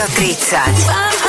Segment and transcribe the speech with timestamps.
[0.00, 1.19] Rádio 30.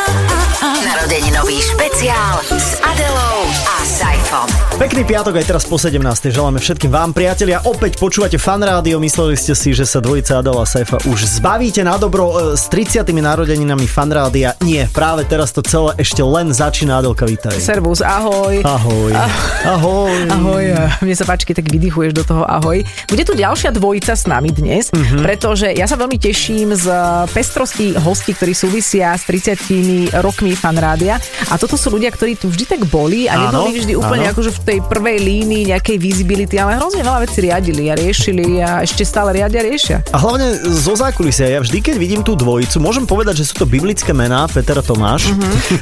[0.92, 4.44] Narodeninový špeciál s Adelou a Saifom.
[4.76, 6.04] Pekný piatok aj teraz po 17.
[6.28, 7.64] Želáme všetkým vám, priatelia.
[7.64, 9.00] Opäť počúvate fan rádio.
[9.00, 13.08] Mysleli ste si, že sa dvojica Adela Saifa už zbavíte na dobro e, s 30.
[13.08, 14.60] narodeninami fan rádia.
[14.60, 17.00] Nie, práve teraz to celé ešte len začína.
[17.00, 17.56] Adelka, vítaj.
[17.56, 18.60] Servus, ahoj.
[18.60, 19.16] Ahoj.
[19.64, 20.12] Ahoj.
[20.28, 20.64] Ahoj,
[21.00, 22.84] mne sa páči, tak vydychuješ do toho ahoj.
[23.08, 25.00] Bude tu ďalšia dvojica s nami dnes, Mhm.
[25.00, 25.22] mm-hmm.
[25.24, 26.84] pretože ja sa veľmi teším z
[27.32, 29.56] pestrosti hostí, ktorí súvisia s 30
[30.20, 31.22] rokmi fan rádia.
[31.48, 34.34] A toto sú ľudia, ktorí tu vždy tak boli a neboli vždy úplne áno.
[34.34, 38.70] akože v tej prvej línii nejakej visibility, ale hrozne veľa vecí riadili a riešili a
[38.82, 40.02] ešte stále riadia riešia.
[40.10, 43.66] A hlavne zo zákulisia, ja vždy, keď vidím tú dvojicu, môžem povedať, že sú to
[43.70, 45.32] biblické mená, Peter a Tomáš.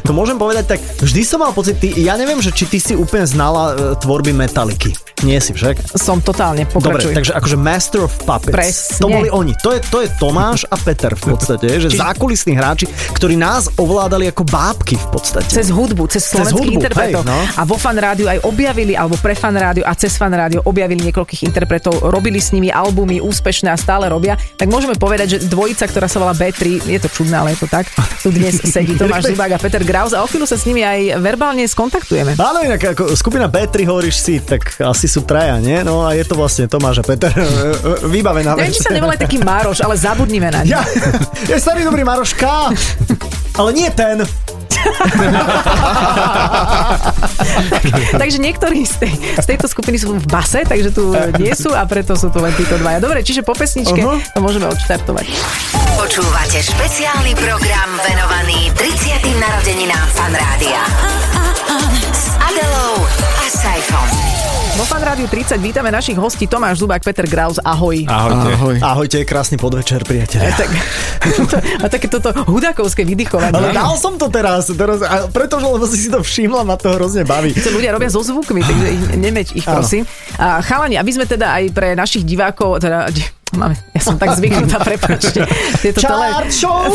[0.04, 2.94] To môžem povedať tak, vždy som mal pocit, ty, ja neviem, že či ty si
[2.98, 5.09] úplne znala e, tvorby Metaliky.
[5.20, 6.00] Nie si však?
[6.00, 7.12] Som totálne, Dobre, pokračuj.
[7.12, 8.56] takže akože Master of Puppets.
[8.56, 9.02] Presne.
[9.04, 9.52] To boli oni.
[9.60, 14.32] To je, to je Tomáš a Peter v podstate, že zákulisní hráči, ktorí nás ovládali
[14.32, 15.52] ako bábky v podstate.
[15.52, 17.28] cez hudbu, cez slovenských interpretov.
[17.28, 17.38] hej, no.
[17.60, 21.12] A vo fan rádiu aj objavili, alebo pre fan rádiu a cez fan rádiu objavili
[21.12, 24.40] niekoľkých interpretov, robili s nimi albumy úspešné a stále robia.
[24.56, 27.68] Tak môžeme povedať, že dvojica, ktorá sa volá B3, je to čudné, ale je to
[27.68, 27.92] tak,
[28.24, 31.20] tu dnes sedí Tomáš Zubák a Peter Graus a o chvíľu sa s nimi aj
[31.20, 32.40] verbálne skontaktujeme.
[32.40, 35.82] Áno, inak ako skupina B3 hovoríš si, tak asi sú traja, nie?
[35.82, 37.34] No a je to vlastne Tomáš a Peter.
[38.14, 38.78] Vybavená Neviem, vec.
[38.78, 40.70] či sa nevolá taký Mároš, ale zabudnime na ňu.
[40.70, 40.86] Ja,
[41.52, 42.70] je starý dobrý Maroška,
[43.58, 44.22] ale nie ten.
[48.16, 51.84] Takže niektorí z, tej, z tejto skupiny sú v base, takže tu nie sú a
[51.84, 53.04] preto sú tu len títo dvaja.
[53.04, 54.24] Dobre, čiže po pesničke Aha.
[54.32, 55.28] to môžeme odštartovať.
[56.00, 59.20] Počúvate špeciálny program venovaný 30.
[59.36, 60.80] narodeninám fan rádia.
[62.16, 63.04] S Adelou
[63.36, 64.49] a Saifom.
[64.80, 68.08] Vo Fan Rádiu 30 vítame našich hostí Tomáš Zubák, Peter Graus, ahoj.
[68.08, 68.48] Ahojte.
[68.56, 68.76] Ahoj.
[68.80, 70.56] Ahojte, krásny podvečer, E, priatelia.
[70.56, 70.72] tak,
[71.84, 73.60] a také toto hudákovské vydychovanie.
[73.60, 76.96] Ale dal som to teraz, teraz a pretože lebo si si to všimla, ma to
[76.96, 77.52] hrozne baví.
[77.60, 79.84] To ľudia robia so zvukmi, takže ich, nemeď ich, Áno.
[79.84, 80.08] prosím.
[80.40, 83.12] A chalani, aby sme teda aj pre našich divákov, teda,
[83.58, 85.46] máme, ja som tak zvyknutá, prepačte.
[85.82, 86.02] Tieto,
[86.54, 86.86] show!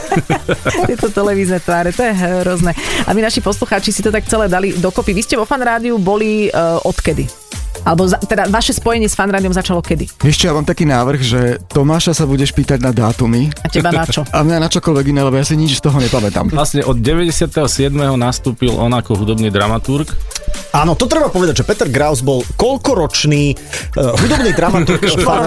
[0.88, 2.72] tieto televízne tváre, to je hrozné.
[3.04, 5.12] Aby naši poslucháči si to tak celé dali dokopy.
[5.12, 7.43] Vy ste vo Fan Rádiu boli uh, odkedy?
[7.84, 10.08] Alebo za, teda vaše spojenie s Fan Rádiom začalo kedy?
[10.24, 14.08] Ešte ja mám taký návrh, že Tomáša sa budeš pýtať na dátumy A teba na
[14.08, 14.24] čo?
[14.24, 16.48] a mňa na čokoľvek iné, lebo ja si nič z toho nepamätám.
[16.48, 17.52] Vlastne od 97.
[18.16, 20.08] nastúpil on ako hudobný dramaturg.
[20.72, 25.44] Áno, to treba povedať, že Peter Graus bol koľkoročný uh, hudobný dramaturg fan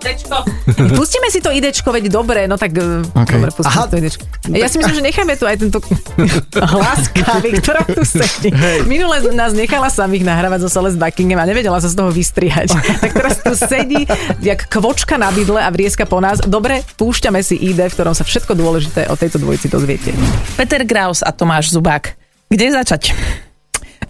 [0.00, 0.38] rádia.
[0.98, 3.04] Pustíme si to idečko, veď dobre, no tak okay.
[3.12, 3.36] Okay.
[3.36, 3.86] dobre, pustíme Aha.
[3.86, 4.22] si to idečko.
[4.54, 5.78] Ja si myslím, že necháme tu aj tento
[6.74, 8.50] hlaskavý, ktorá tu sedí.
[8.88, 12.72] Minule nás nechala samých nahrávať so Celeste Buckingham a nevedela sa z toho vystrihať.
[13.02, 14.06] tak teraz tu sedí
[14.40, 16.40] jak kvočka na bydle a vrieska po nás.
[16.40, 20.10] Dobre, púšťame si ID, v ktorom sa všetko dôležité o tejto dvojici dozviete.
[20.56, 22.16] Peter Graus a Tomáš Zubák.
[22.50, 23.14] Kde začať?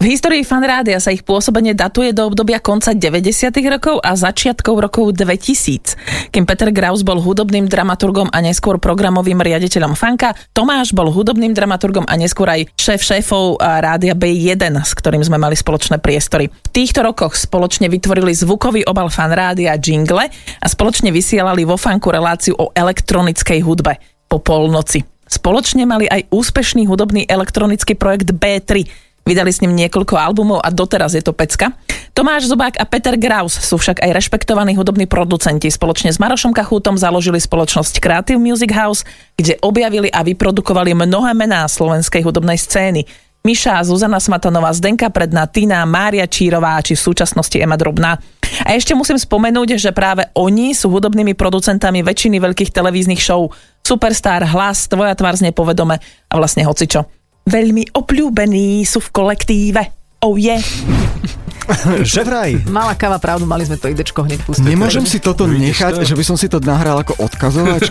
[0.01, 3.53] V histórii fanrádia sa ich pôsobenie datuje do obdobia konca 90.
[3.69, 6.33] rokov a začiatkov rokov 2000.
[6.33, 12.09] Kým Peter Graus bol hudobným dramaturgom a neskôr programovým riaditeľom Fanka, Tomáš bol hudobným dramaturgom
[12.09, 16.49] a neskôr aj šéf šéfov rádia B1, s ktorým sme mali spoločné priestory.
[16.49, 22.57] V týchto rokoch spoločne vytvorili zvukový obal fanrádia Jingle a spoločne vysielali vo Fanku reláciu
[22.57, 25.05] o elektronickej hudbe po polnoci.
[25.29, 29.10] Spoločne mali aj úspešný hudobný elektronický projekt B3.
[29.21, 31.71] Vydali s ním niekoľko albumov a doteraz je to pecka.
[32.11, 35.71] Tomáš Zubák a Peter Graus sú však aj rešpektovaní hudobní producenti.
[35.71, 39.07] Spoločne s Marošom Kachútom založili spoločnosť Creative Music House,
[39.39, 43.07] kde objavili a vyprodukovali mnohé mená slovenskej hudobnej scény.
[43.41, 48.19] Miša, Zuzana Smatanová, Zdenka Predná, Tina, Mária Čírová či v súčasnosti Ema Drobná.
[48.67, 53.49] A ešte musím spomenúť, že práve oni sú hudobnými producentami väčšiny veľkých televíznych show
[53.81, 55.97] Superstar, Hlas, Tvoja tvár z nepovedome
[56.29, 57.20] a vlastne hocičo.
[57.51, 59.81] Veľmi obľúbení sú v kolektíve.
[60.23, 60.63] Oh yeah.
[62.11, 62.51] Že vraj.
[62.67, 64.65] Mala káva pravdu, mali sme to idečko hneď pustiť.
[64.65, 67.87] Nemôžem si toto nechať, že by som si to nahral ako odkazovač.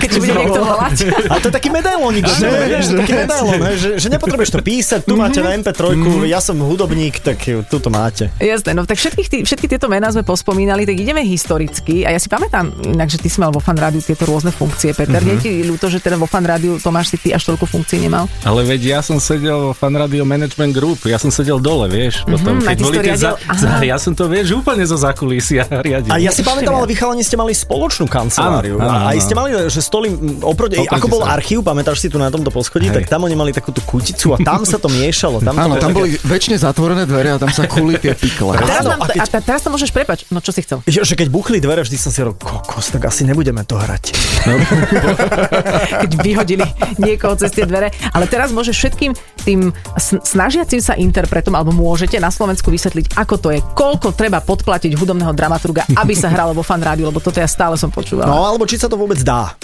[0.00, 0.98] Keď bude niekto volať.
[1.30, 2.46] A to je taký medailónik, že,
[2.82, 5.94] že, taký medailón, že, že nepotrebuješ to písať, tu máte na MP3,
[6.26, 8.30] ja som hudobník, tak tu to máte.
[8.38, 12.06] Jasné, no tak všetkých všetky tieto mená sme pospomínali, tak ideme historicky.
[12.06, 14.94] A ja si pamätám inak, že ty si mal vo fan rádiu tieto rôzne funkcie,
[14.96, 15.20] Peter.
[15.20, 15.28] Mm-hmm.
[15.28, 18.00] Nie je ti ľúto, že teda vo fan rádiu Tomáš si ty až toľko funkcií
[18.00, 18.26] nemal?
[18.44, 22.24] Ale veď ja som sedel vo Fan Radio Management Group, ja som sedel dole, vieš.
[22.24, 23.34] Potom, Mhm, a keď to riadil.
[23.34, 26.08] za, ja som to, vieš, úplne zo zákulisia riadil.
[26.08, 28.76] A ja si pamätám, ale vy chalani ste mali spoločnú kanceláriu.
[28.76, 29.20] Áno, áno, a áno.
[29.20, 31.34] ste mali, že stoly m, oproti, Oproti ako bol sa.
[31.34, 32.96] archív, pamätáš si tu na tomto poschodí, Hej.
[32.96, 35.38] tak tam oni mali takú tú kuticu a tam sa to miešalo.
[35.38, 38.54] Tam Áno, tam také- boli väčšine zatvorené dvere a tam sa kuli tie pikle.
[38.54, 40.24] A teraz, nám, a keď- a te- teraz to môžeš prepač.
[40.28, 40.80] No čo si chcel?
[40.84, 44.04] Že keď buchli dvere, vždy som si hovoril, kokos, tak asi nebudeme to hrať.
[46.00, 46.66] keď vyhodili
[46.98, 47.90] niekoho cez tie dvere.
[48.10, 49.60] Ale teraz môžeš všetkým tým
[49.94, 54.98] sn- snažiacim sa interpretom, alebo môžete na Slovensku vysvetliť, ako to je, koľko treba podplatiť
[54.98, 58.26] hudobného dramaturga, aby sa hralo vo fan rádiu, lebo toto ja stále som počúvala.
[58.26, 59.54] No, alebo či sa to vôbec dá.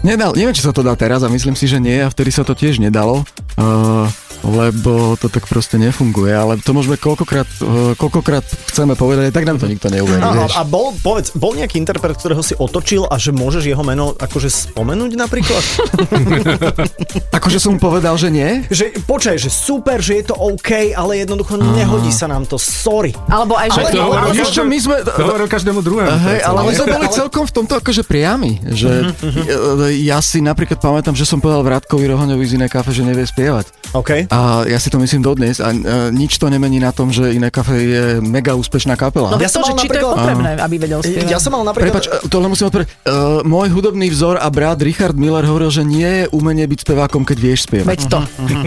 [0.00, 2.44] Nedal, neviem, či sa to dá teraz a myslím si, že nie a vtedy sa
[2.44, 3.24] to tiež nedalo.
[3.56, 4.08] Uh,
[4.44, 9.56] lebo to tak proste nefunguje, ale to môžeme koľkokrát, uh, koľkokrát chceme povedať, tak nám
[9.56, 10.52] to nikto neuverí, A, vieš.
[10.54, 14.48] a bol, povedz, bol nejaký interpret, ktorého si otočil a že môžeš jeho meno akože
[14.52, 15.64] spomenúť napríklad?
[17.36, 18.62] Akože som mu povedal, že nie?
[18.70, 23.10] že počkaj, že super, že je to OK, ale jednoducho nehodí sa nám to, sorry.
[23.26, 23.80] Alebo aj, že...
[23.80, 24.96] Ale- to ale- hovoril, ale- čo, my sme...
[25.02, 26.14] to hovoril každému druhému.
[26.14, 30.78] Hej, ale my sme boli celkom v tomto akože priami, že e, ja si napríklad
[30.78, 33.66] pamätám, že som povedal Vratkovi Rohoňovi z iné kafe, že nevie spievať.
[33.94, 34.26] OK.
[34.34, 35.70] A ja si to myslím dodnes a
[36.10, 39.30] nič to nemení na tom, že iné kafe je mega úspešná kapela.
[39.30, 41.30] No Ja som mal či to je potrebné, aby vedel spievať.
[41.30, 42.02] Ja som mal napríklad...
[42.02, 42.90] Prepač, e, tohle musím odpovedať.
[43.06, 47.22] Uh, môj hudobný vzor a brat Richard Miller hovoril, že nie je umenie byť spevákom,
[47.22, 47.86] keď vieš spievať.
[47.86, 48.18] Veď to.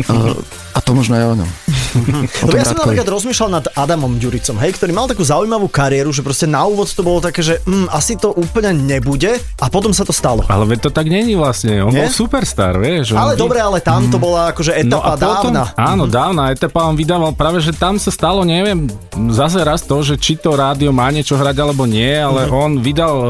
[0.07, 0.39] Uh,
[0.71, 1.49] a to možno je o ňom.
[2.45, 6.23] O ja som napríklad rozmýšľal nad Adamom Ďuricom, hej, ktorý mal takú zaujímavú kariéru, že
[6.23, 10.05] proste na úvod to bolo také, že mm, asi to úplne nebude a potom sa
[10.07, 10.45] to stalo.
[10.47, 11.81] Ale veď to tak není vlastne.
[11.81, 12.07] On Nie?
[12.07, 13.17] bol superstar, vieš.
[13.17, 15.56] on Ale dobre, ale tam to bola akože No etapa a potom, dávna.
[15.73, 18.85] Áno, dávna etapa, on vydával práve, že tam sa stalo, neviem,
[19.29, 22.51] zase raz to, že či to rádio má niečo hrať alebo nie, ale Mhm.
[22.53, 23.29] on vydal uh,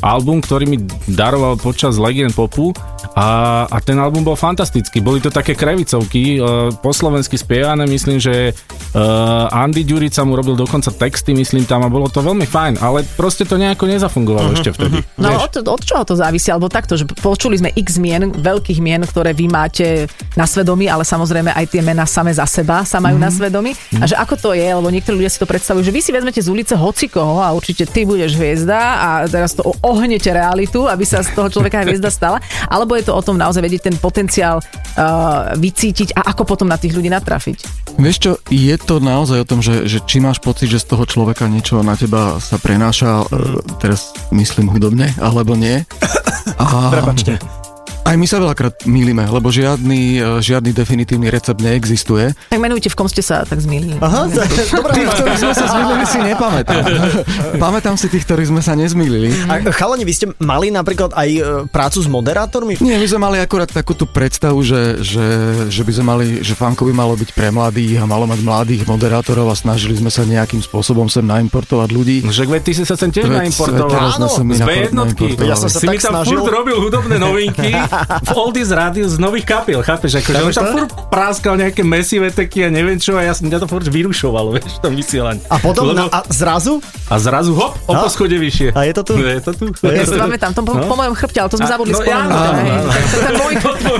[0.00, 2.70] album, ktorý mi daroval počas Legend Popu
[3.12, 3.28] a,
[3.66, 5.00] a ten album bol fantastický.
[5.00, 8.52] Boli to také krevicovky, uh, po slovensky spievané, myslím, že
[8.96, 13.04] uh, Andy Ďurica mu robil dokonca texty, myslím tam a bolo to veľmi fajn, ale
[13.14, 15.04] proste to nejako nezafungovalo ešte vtedy.
[15.20, 15.40] No vieš.
[15.44, 16.48] od, od čoho to závisí?
[16.48, 21.04] Alebo takto, že počuli sme x mien, veľkých mien, ktoré vy máte na svedomí, ale
[21.04, 23.76] samozrejme aj tie mená same za seba sa majú na svedomí.
[24.00, 26.40] A že ako to je, lebo niektorí ľudia si to predstavujú, že vy si vezmete
[26.40, 31.20] z ulice hocikoho a určite ty budeš hviezda a teraz to ohnete realitu, aby sa
[31.20, 32.38] z toho človeka hviezda stala.
[32.68, 36.78] Alebo je to o tom naozaj vedieť ten potenciál uh, vycítiť a ako potom na
[36.78, 37.58] tých ľudí natrafiť.
[37.96, 41.02] Vieš čo, je to naozaj o tom, že, že či máš pocit, že z toho
[41.02, 45.82] človeka niečo na teba sa prenáša, e, teraz myslím hudobne, alebo nie.
[46.62, 47.65] A, Prepačte.
[48.06, 52.30] Aj my sa veľakrát mýlime, lebo žiadny, e, žiadny definitívny recept neexistuje.
[52.46, 53.98] Tak menujte, v kom ste sa tak zmýlili.
[53.98, 54.30] Aha,
[54.78, 56.82] dobrá Tých, ktorých sme sa zmýlili, si nepamätám.
[57.66, 59.50] Pamätám si tých, ktorí sme sa nezmýlili.
[59.50, 62.78] A chalani, vy ste mali napríklad aj e, prácu s moderátormi?
[62.78, 65.26] Nie, my sme mali akurát takú tú predstavu, že, že,
[65.66, 68.82] že by sme mali, že fanko by malo byť pre mladých a malo mať mladých
[68.86, 72.16] moderátorov a snažili sme sa nejakým spôsobom sem naimportovať ľudí.
[72.22, 74.14] Však veď ty si sa sem tiež naimportoval.
[74.14, 74.94] Áno, Z napor- B1.
[74.94, 75.50] naimportovali.
[75.50, 76.38] Ja som sa si tak mi tam snažil.
[76.38, 80.20] robil hudobné novinky v Oldies rádiu z nových kapiel, chápeš?
[80.20, 83.62] Akože on tam furt práskal nejaké mesivé teky a neviem čo a ja som mňa
[83.62, 85.42] to furt vyrušoval, vieš, v tom vysielaní.
[85.48, 86.82] A potom, Lebo, na, a zrazu?
[87.06, 88.02] A zrazu hop, o A?
[88.02, 88.72] poschode vyššie.
[88.72, 89.14] A je to tu?
[89.16, 89.70] Je to tu.
[89.80, 90.84] Ja Je to- pamätám, to po, No.
[90.84, 92.26] po mojom chrbte, ale to sme A- zabudli no, spomenúť.
[92.26, 92.36] áno,
[92.84, 93.54] Tak to ten môj,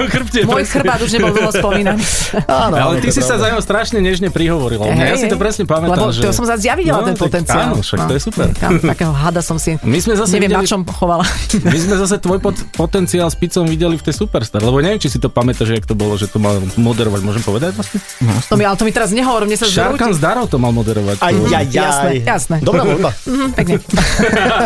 [0.12, 0.38] chrbte.
[0.42, 2.02] môj chrbát už nebol dlho spomínaný.
[2.66, 4.82] Áno, Ale ty si sa za ňou strašne nežne prihovoril.
[4.82, 6.02] Hej, ja si to presne pamätám.
[6.02, 6.20] Lebo že...
[6.20, 7.70] to som zase ja videla No, ten potenciál.
[7.70, 8.46] áno, však to je super.
[8.52, 11.22] Tam, takého hada som si My sme zase neviem videli- na čom chovala.
[11.64, 15.08] My sme zase tvoj pot- potenciál s Picom videli v tej Superstar, lebo neviem, či
[15.08, 18.02] si to pamätáš, jak to bolo, že to mal moderovať, môžem povedať vlastne?
[18.42, 20.18] To mi, ale to mi teraz nehovor, mne sa Šarkan zrúti.
[20.18, 21.16] Zdarov to mal moderovať.
[21.18, 21.66] Aj, To- aj, aj.
[21.68, 22.56] Jasné, jasné.
[22.60, 23.10] Dobrá voľba.
[23.28, 23.76] Mhm, pekne.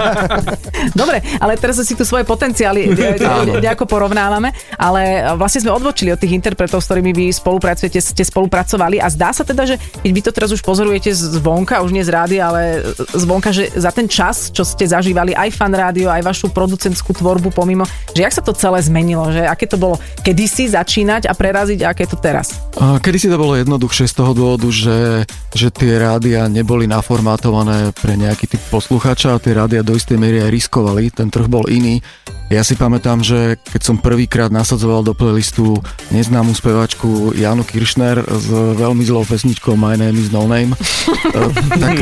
[1.01, 6.15] Dobre, ale teraz si tu svoje potenciály ne- ne- nejako porovnávame, ale vlastne sme odbočili
[6.15, 10.11] od tých interpretov, s ktorými vy spolupracujete, ste spolupracovali a zdá sa teda, že keď
[10.15, 14.07] vy to teraz už pozorujete zvonka, už nie z rády, ale zvonka, že za ten
[14.07, 17.85] čas, čo ste zažívali aj fan rádio, aj vašu producentskú tvorbu pomimo,
[18.15, 21.91] že jak sa to celé zmenilo, že aké to bolo kedysi začínať a preraziť a
[21.91, 22.55] aké je to teraz?
[22.79, 25.25] A Kedy si to bolo jednoduchšie z toho dôvodu, že,
[25.57, 30.45] že tie rádia neboli naformátované pre nejaký typ poslucháča a tie rádia do istej miery
[30.45, 32.05] aj riskovali, ten trh bol iný.
[32.51, 35.79] Ja si pamätám, že keď som prvýkrát nasadzoval do playlistu
[36.11, 41.97] neznámu spevačku Janu Kiršner s veľmi zlou pesničkou My Name is No Name, eh, tak,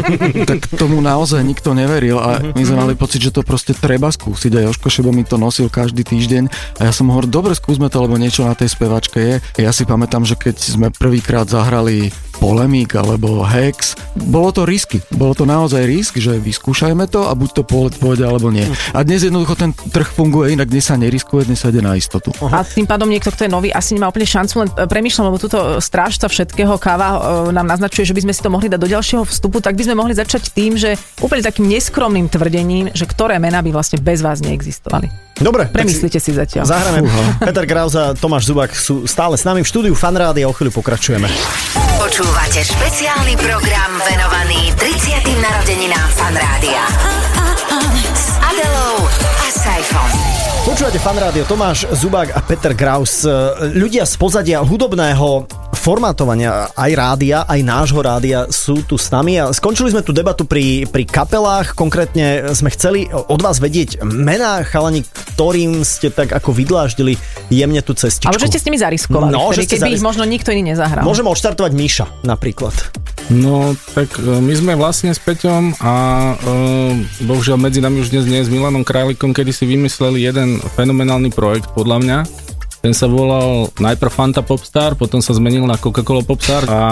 [0.49, 4.57] tak tomu naozaj nikto neveril a my sme mali pocit, že to proste treba skúsiť
[4.57, 6.49] a Joško Šebo mi to nosil každý týždeň
[6.81, 9.35] a ja som hovoril, dobre skúsme to, lebo niečo na tej spevačke je.
[9.61, 13.99] Ja si pamätám, že keď sme prvýkrát zahrali polemik alebo hex.
[14.14, 15.02] Bolo to risky.
[15.11, 17.62] Bolo to naozaj risk, že vyskúšajme to a buď to
[17.99, 18.64] pôjde alebo nie.
[18.95, 21.99] A dnes jednoducho ten trh funguje funguje, inak dnes sa neriskuje, dnes sa ide na
[21.99, 22.30] istotu.
[22.47, 25.42] A tým pádom niekto, kto je nový, asi nemá úplne šancu, len e, premýšľam, lebo
[25.42, 28.87] túto strážca všetkého káva e, nám naznačuje, že by sme si to mohli dať do
[28.87, 33.42] ďalšieho vstupu, tak by sme mohli začať tým, že úplne takým neskromným tvrdením, že ktoré
[33.42, 35.11] mená by vlastne bez vás neexistovali.
[35.42, 36.71] Dobre, Premyslite si zatiaľ.
[36.71, 37.02] Zahráme.
[37.42, 40.71] Peter Graus a Tomáš Zubak sú stále s nami v štúdiu Fanrády a o chvíľu
[40.78, 41.26] pokračujeme.
[41.99, 45.18] Počúvate špeciálny program venovaný 30.
[45.42, 47.27] narodeninám Fanrádia.
[49.68, 50.38] S Adelou a
[50.78, 53.26] Počúvate Fanrádio Tomáš Zubák a Peter Graus.
[53.75, 59.50] Ľudia z pozadia hudobného formátovania aj rádia, aj nášho rádia sú tu s nami a
[59.50, 65.02] skončili sme tú debatu pri, pri kapelách, konkrétne sme chceli od vás vedieť mená chalani,
[65.35, 67.18] ktorým ste tak ako vydláždili
[67.50, 68.30] jemne tú cestičku.
[68.30, 71.02] Ale že ste s nimi zariskovali, No, vtedy, keby zaris- ich možno nikto iný nezahral.
[71.02, 72.78] Môžeme odštartovať Míša napríklad.
[73.28, 75.92] No, tak e, my sme vlastne s Peťom a
[76.32, 80.64] e, bohužiaľ medzi nami už dnes nie je s Milanom Králikom, kedy si vymysleli jeden
[80.70, 82.18] fenomenálny projekt, podľa mňa.
[82.78, 86.84] Ten sa volal najprv Fanta Popstar, potom sa zmenil na Coca-Cola Popstar a,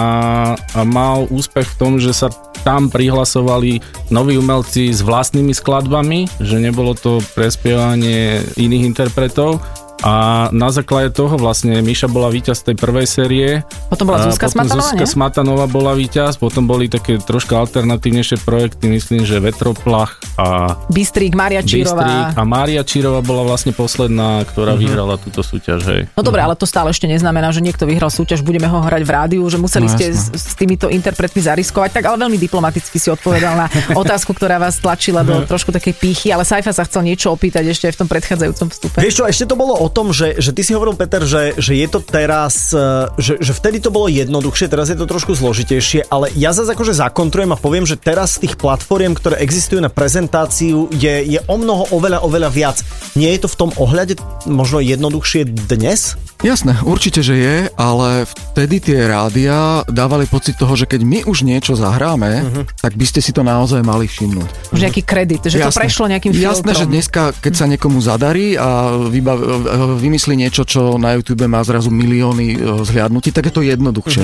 [0.59, 2.27] a mal úspech v tom, že sa
[2.67, 3.79] tam prihlasovali
[4.11, 9.63] noví umelci s vlastnými skladbami, že nebolo to prespievanie iných interpretov.
[10.05, 13.47] A na základe toho vlastne Miša bola víťaz tej prvej série.
[13.89, 15.09] Potom bola Zuzka potom Smatanová, Zuzka nie?
[15.09, 21.65] Smatanová bola víťaz, potom boli také troška alternatívnejšie projekty, myslím, že Vetroplach a Bystrík, Maria
[21.65, 22.29] Bystrik Čírová.
[22.31, 25.81] a Mária Čírova bola vlastne posledná, ktorá vyhrala túto súťaž.
[25.89, 26.01] Hej.
[26.13, 29.11] No dobre, ale to stále ešte neznamená, že niekto vyhral súťaž, budeme ho hrať v
[29.11, 33.09] rádiu, že museli No, ste s, s týmito interpretmi zariskovať, tak ale veľmi diplomaticky si
[33.09, 33.67] odpovedal na
[34.01, 37.89] otázku, ktorá vás tlačila do trošku takej pýchy, ale Saifa sa chcel niečo opýtať ešte
[37.89, 38.97] aj v tom predchádzajúcom vstupe.
[39.01, 41.79] Vieš čo, ešte to bolo o tom, že, že ty si hovoril, Peter, že, že
[41.79, 46.11] je to teraz, e, že, že vtedy to bolo jednoduchšie, teraz je to trošku zložitejšie,
[46.11, 49.87] ale ja zase akože zakontrujem a poviem, že teraz z tých platform, ktoré existujú na
[49.87, 52.77] prezentáciu, je, je o mnoho oveľa, oveľa viac.
[53.15, 56.19] Nie je to v tom ohľade možno jednoduchšie dnes?
[56.45, 61.41] Jasné, určite, že je, ale vtedy tie rádia dávali pocit toho, že keď my už
[61.41, 62.45] niečo zahráme,
[62.77, 64.69] tak by ste si to naozaj mali všimnúť.
[64.69, 66.77] Už nejaký kredit, že to prešlo nejakým Jasné, filtrom.
[66.77, 69.37] že dneska, keď sa niekomu zadarí a vybav,
[69.77, 74.23] vymyslí niečo, čo na YouTube má zrazu milióny e, zhliadnutí, tak je to jednoduchšie.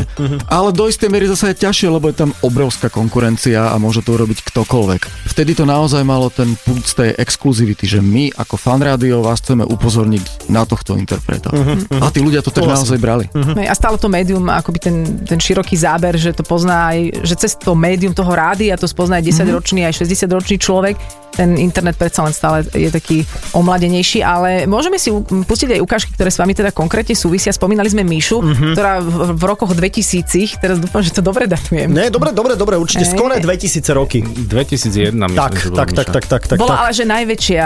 [0.50, 4.18] Ale do istej miery zase je ťažšie, lebo je tam obrovská konkurencia a môže to
[4.18, 5.02] urobiť ktokoľvek.
[5.30, 9.40] Vtedy to naozaj malo ten púd z tej exkluzivity, že my ako fan rádio vás
[9.44, 11.54] chceme upozorniť na tohto interpreta.
[12.00, 13.28] A tí ľudia to tak naozaj brali.
[13.34, 14.96] Hej, A stále to médium, má akoby ten,
[15.28, 19.20] ten široký záber, že to pozná aj, že cez to médium toho rádia to spozná
[19.20, 20.96] aj 10-ročný, aj 60-ročný človek.
[21.34, 23.26] Ten internet predsa len stále je taký
[23.58, 25.10] omladenejší, ale môžeme si
[25.44, 27.52] pustiť aj ukážky, ktoré s vami teda konkrétne súvisia.
[27.52, 28.42] Spomínali sme Míšu,
[28.74, 31.88] ktorá v, v rokoch 2000, teraz dúfam, že to dobre datujem.
[31.88, 33.04] Nie, dobre, dobre, dobre, určite.
[33.04, 33.14] Ej.
[33.14, 34.20] Skoré 2000 roky.
[34.24, 36.58] 2001, myslím, Tak, že tak, tak, tak, tak, tak.
[36.58, 36.82] Bola tak.
[36.82, 37.66] ale že najväčšia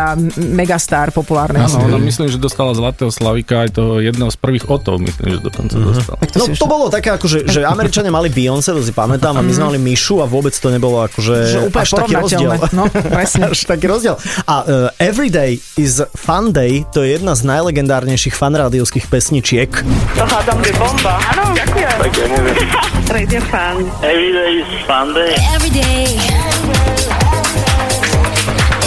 [0.51, 1.63] megastar populárneho.
[1.63, 5.39] Áno, ona myslím, že dostala Zlatého Slavika aj toho jedného z prvých otov, myslím, že
[5.39, 6.17] dokonca dostala.
[6.17, 9.34] Tak to No to už- bolo také akože, že Američania mali Beyoncé, to si pamätám,
[9.34, 12.51] a my sme mali Mišu a vôbec to nebolo akože že úplne až taký rozdiel.
[12.72, 13.43] No, presne.
[13.53, 14.15] až taký rozdiel.
[14.43, 19.68] A uh, Everyday is Fun Day, to je jedna z najlegendárnejších fanrádiovských pesničiek.
[20.16, 21.20] To hádam, že bomba.
[21.36, 21.96] Áno, ďakujem.
[22.00, 22.56] Tak ja neviem.
[23.20, 23.84] Radio fan.
[24.00, 25.36] Every day is fun day.
[25.52, 26.16] Every day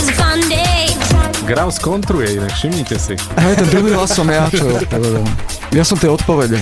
[0.01, 0.89] is a fun day.
[1.45, 3.15] Graus kontruje, inak všimnite si.
[3.37, 5.29] Hej, ten druhý hlas som ja, čo odpovedal.
[5.77, 6.57] Ja som tie odpovede.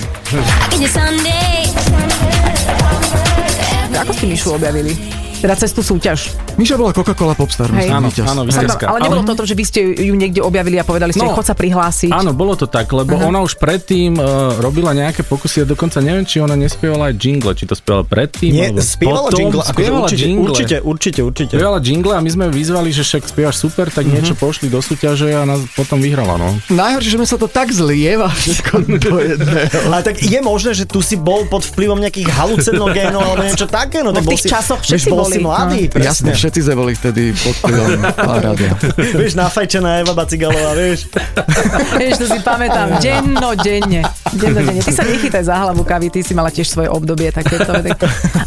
[3.95, 5.18] Ako ste Míšu objavili?
[5.39, 6.35] Teda cez tú súťaž.
[6.59, 8.27] Miša bola Coca-Cola Popstar, myslím, Áno, víťaz.
[8.27, 8.85] áno, víťazka.
[8.91, 11.31] ale nebolo to, to, že vy ste ju niekde objavili a povedali ste, No.
[11.31, 12.11] chod sa prihlásiť.
[12.11, 13.31] Áno, bolo to tak, lebo uh-huh.
[13.31, 17.55] ona už predtým uh, robila nejaké pokusy a dokonca neviem, či ona nespievala aj jingle,
[17.55, 19.39] či to spievala predtým, Nie, alebo spievala potom.
[19.39, 20.51] jingle, akože spievala určite, jingle.
[20.51, 21.55] určite, určite, určite.
[21.55, 25.31] Spievala jingle a my sme vyzvali, že však spievaš super, tak niečo pošli do súťaže
[25.31, 26.51] a nás potom vyhrala, no.
[26.67, 29.79] Najhoršie, že mi sa to tak zlieva všetko do jedného.
[29.87, 34.03] Ale tak je možné, že tu si bol pod vplyvom nejakých halucinogénov alebo niečo také,
[34.03, 36.01] no No tak v bol tých si, časoch všetci bol boli, si mladý, no.
[36.01, 36.31] Jasne, presne.
[36.35, 38.01] všetci sme boli vtedy pod vplyvom
[38.49, 38.73] rádia.
[38.97, 41.13] vieš, nafajčená Eva Bacigalová, vieš.
[42.01, 44.03] Vieš, to si pamätám, dennodenne.
[44.33, 44.81] Dennodenne.
[44.81, 47.69] Ty sa nechytaj za hlavu kavy, ty si mala tiež svoje obdobie takéto.
[47.69, 47.99] Tak,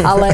[0.01, 0.33] ale,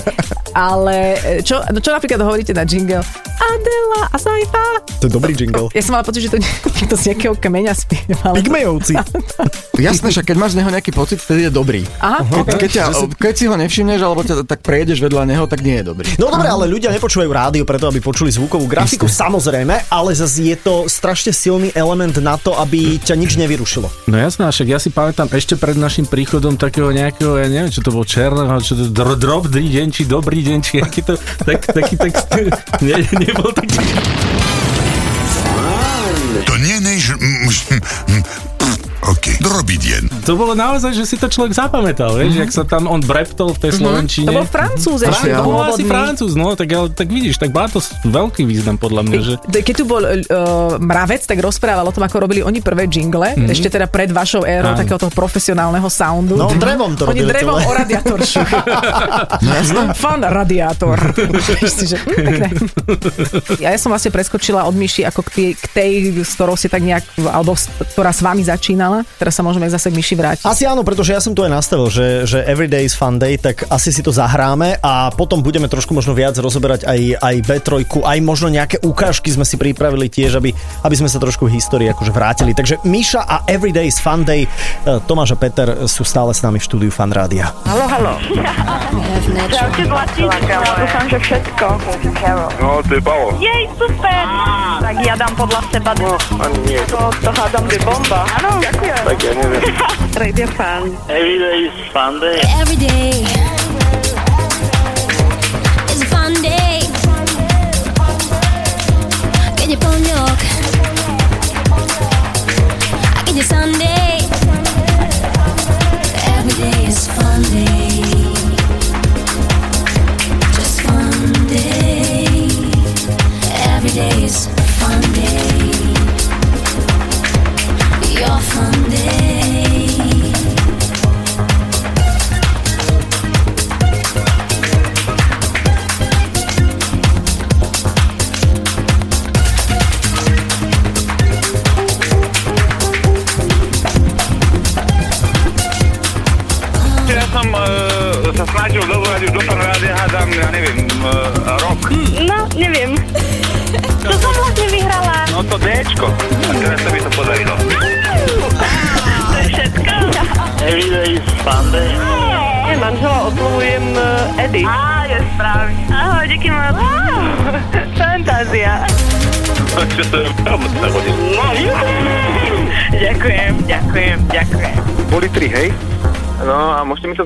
[0.53, 0.95] ale
[1.41, 3.01] čo, no čo napríklad hovoríte na jingle?
[3.37, 4.65] Adela a Saifa.
[4.97, 5.69] To je dobrý jingle.
[5.71, 6.39] Ja som mala pocit, že to
[6.77, 8.33] niekto z nejakého kmeňa spieval.
[8.33, 8.93] Pygmejovci.
[9.75, 11.81] Jasné, že keď máš z neho nejaký pocit, vtedy je dobrý.
[11.99, 15.61] Aha, Keď, keď, ťa, keď si ho nevšimneš, alebo ťa tak prejdeš vedľa neho, tak
[15.61, 16.07] nie je dobrý.
[16.17, 20.58] No dobre, ale ľudia nepočúvajú rádio preto, aby počuli zvukovú grafiku, samozrejme, ale zase je
[20.62, 23.89] to strašne silný element na to, aby ťa nič nevyrušilo.
[24.06, 27.82] No jasné, však ja si pamätám ešte pred našim príchodom takého nejakého, ja neviem, čo
[27.82, 31.65] to bol černého, čo to dr- drobný deň, či dobrý deň, či aký to, tak,
[31.65, 32.29] taký text,
[32.86, 33.82] ne, nebol taký.
[36.38, 37.01] To nie je než
[39.39, 40.03] robiť deň?
[40.25, 43.59] To bolo naozaj, že si to človek zapamätal, vieš, jak sa tam on breptol v
[43.63, 44.27] tej slovenčine.
[44.27, 45.83] To bol Francúz ešte to bol asi.
[45.83, 49.33] Francúz, no, tak, ale, tak vidíš, tak má to veľký význam podľa mňa, že...
[49.47, 50.19] Keď tu bol uh,
[50.77, 53.51] Mravec, tak rozprával o tom, ako robili oni prvé jingle, Mhm.
[53.51, 56.35] ešte teda pred vašou érou takého toho profesionálneho soundu.
[56.35, 57.67] No, drevom to Oni drevom celé.
[57.67, 58.49] o radiátor šuch.
[60.01, 60.97] Fan radiátor.
[60.97, 61.37] Hm.
[63.59, 65.91] Ja, ja som vlastne preskočila od Myši ako k tej, k tej,
[66.23, 67.53] s ktorou si tak nejak, alebo
[67.93, 68.96] ktorá s vami začínala.
[69.17, 70.45] Teraz sa môžeme zase k Myši vrátiť.
[70.47, 73.69] Asi áno, pretože ja som tu aj nastavil, že, že Everyday is Fun Day, tak
[73.69, 77.69] asi si to zahráme a potom budeme trošku možno viac rozoberať aj, aj B3,
[78.03, 82.11] aj možno nejaké ukážky sme si pripravili tiež, aby, aby sme sa trošku histórii akože
[82.15, 82.57] vrátili.
[82.57, 84.47] Takže Miša a Everyday is Fun Day,
[84.87, 87.51] E, Tomáš a Peter sú stále s nami v štúdiu Fan Rádia.
[87.67, 88.13] Halo, halo.
[89.51, 91.65] Čaute, Zlatíčka, dúfam, že všetko.
[92.61, 93.01] No, to je.
[93.43, 94.23] Jej, super.
[94.79, 95.91] Tak ja dám podľa seba.
[95.99, 96.79] No, ani nie.
[96.87, 98.23] To, to hádam, že bomba.
[98.39, 98.87] Áno, ďakujem.
[98.88, 99.63] Tak ja neviem.
[100.15, 100.96] Radio fan.
[101.12, 102.39] Every day is fun day.
[102.56, 103.27] Every day
[105.91, 106.88] is a fun day.
[109.60, 110.39] Keď je pondelok
[113.12, 113.96] a keď je Sunday.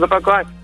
[0.04, 0.61] A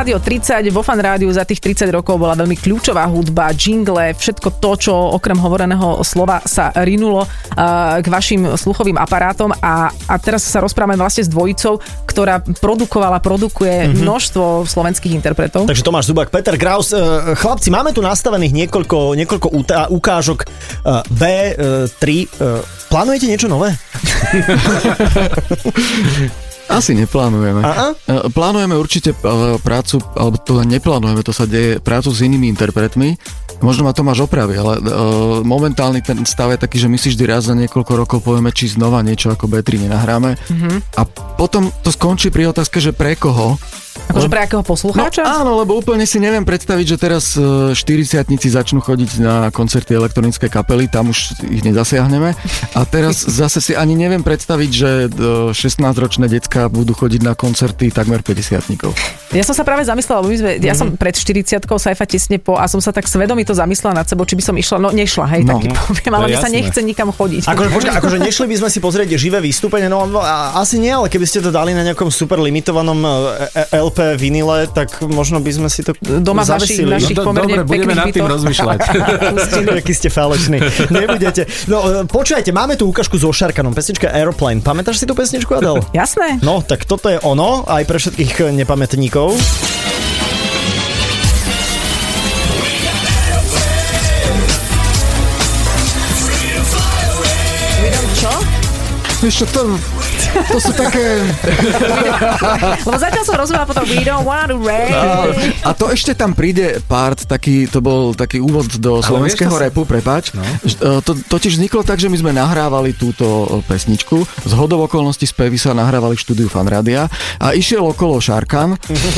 [0.00, 4.56] Rádio 30, vo Fan Rádiu za tých 30 rokov bola veľmi kľúčová hudba, jingle, všetko
[4.56, 10.48] to, čo okrem hovoreného slova sa rinulo uh, k vašim sluchovým aparátom a, a teraz
[10.48, 14.00] sa rozprávame vlastne s dvojicou, ktorá produkovala, produkuje mm-hmm.
[14.00, 15.68] množstvo slovenských interpretov.
[15.68, 16.96] Takže Tomáš Zubak, Peter Graus.
[16.96, 19.52] E, Chlapci, máme tu nastavených niekoľko, niekoľko
[19.92, 20.46] ukážok e,
[21.12, 22.04] B3.
[22.08, 22.24] E,
[22.88, 23.76] Plánujete niečo nové?
[26.70, 27.60] Asi neplánujeme.
[27.66, 27.88] Aha.
[28.06, 29.16] E, Plánujeme určite e,
[29.58, 33.18] prácu, alebo to len neplánujeme, to sa deje, prácu s inými interpretmi.
[33.60, 37.24] Možno ma Tomáš opraví, ale uh, momentálny ten stav je taký, že my si vždy
[37.28, 40.40] raz za niekoľko rokov povieme, či znova niečo ako B3 nenahráme.
[40.40, 40.96] Mm-hmm.
[40.96, 41.04] A
[41.36, 43.60] potom to skončí pri otázke, že pre koho.
[44.08, 45.22] Akože pre akého No, poslucháča?
[45.22, 50.48] áno, lebo úplne si neviem predstaviť, že teraz e, 40 začnú chodiť na koncerty elektronické
[50.48, 52.32] kapely, tam už ich nezasiahneme.
[52.74, 55.08] A teraz zase si ani neviem predstaviť, že e,
[55.52, 60.38] 16-ročné decka budú chodiť na koncerty takmer 50 Ja som sa práve zamyslela, lebo my
[60.38, 64.06] sme, ja som pred 40 Saifa tesne po a som sa tak svedomito zamyslela nad
[64.06, 65.56] sebou, či by som išla, no nešla, hej, No.
[65.58, 67.48] no, tak poviem, ale mne sa nechce nikam chodiť.
[67.48, 71.08] Akože, počkaj, akože nešli by sme si pozrieť živé vystúpenie, no a, asi nie, ale
[71.08, 73.08] keby ste to dali na nejakom super limitovanom e,
[73.70, 76.90] e, LP vinile, tak možno by sme si to Doma v našich, zavesili.
[76.94, 78.78] našich No, do- dobre, budeme nad tým rozmýšľať.
[79.82, 80.62] Aký ste falošní.
[80.94, 81.50] Nebudete.
[81.66, 84.62] No, e, počujete, máme tu ukážku so Šarkanom, pesnička Aeroplane.
[84.62, 85.82] Pamätáš si tú pesničku, Adel?
[86.00, 86.38] Jasné.
[86.46, 89.34] No, tak toto je ono, aj pre všetkých nepamätníkov.
[99.20, 99.76] Čo, to,
[100.48, 101.04] to sú také...
[102.86, 104.92] Lebo zatiaľ som rozumela potom We don't want to rain.
[105.62, 109.82] A to ešte tam príde part, taký, to bol taký úvod do slovenského vieš, repu,
[109.84, 110.32] prepáč.
[110.32, 110.42] No.
[111.02, 114.22] To totiž vzniklo tak, že my sme nahrávali túto e, pesničku.
[114.46, 118.76] Z hodov okolností spevy sa nahrávali v štúdiu Fanrádia a išiel okolo Šarkan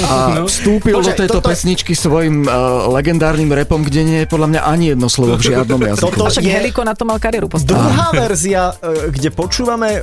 [0.08, 0.16] a
[0.50, 4.60] vstúpil do Počkaj, tejto toto- pesničky svojim uh, legendárnym repom, kde nie je podľa mňa
[4.62, 6.12] ani jedno slovo v žiadnom jazyku.
[6.16, 7.72] Toto- je- Heliko na to mal kariéru postaviť.
[7.72, 10.00] Druhá verzia, e, kde počúvame e,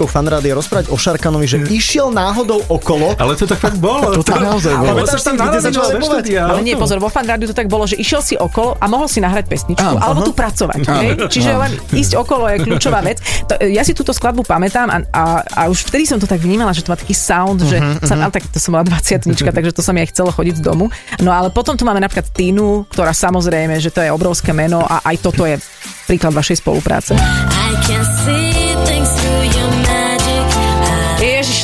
[0.00, 3.12] pamätníkov fanrádia rozprávať o Šarkanovi, že išiel náhodou okolo.
[3.20, 4.16] Ale to tak fakt bolo.
[4.16, 4.96] To tak naozaj bolo.
[4.96, 6.24] Ale si, kde začal repovať?
[6.40, 9.12] Ale nie, pozor, vo fan rádiu to tak bolo, že išiel si okolo a mohol
[9.12, 10.80] si nahrať pesničku, Áno, alebo tu pracovať.
[10.80, 11.08] Hej?
[11.28, 13.20] Čiže len ísť okolo je kľúčová vec.
[13.52, 16.72] To, ja si túto skladbu pamätám a, a, a už vtedy som to tak vnímala,
[16.72, 19.28] že to má taký sound, že sa, ale tak to som bola 20
[19.60, 20.88] takže to sa mi aj chcelo chodiť z domu.
[21.20, 25.04] No ale potom tu máme napríklad Tínu, ktorá samozrejme, že to je obrovské meno a
[25.04, 25.60] aj toto je
[26.08, 27.12] príklad vašej spolupráce.
[27.18, 28.59] I can see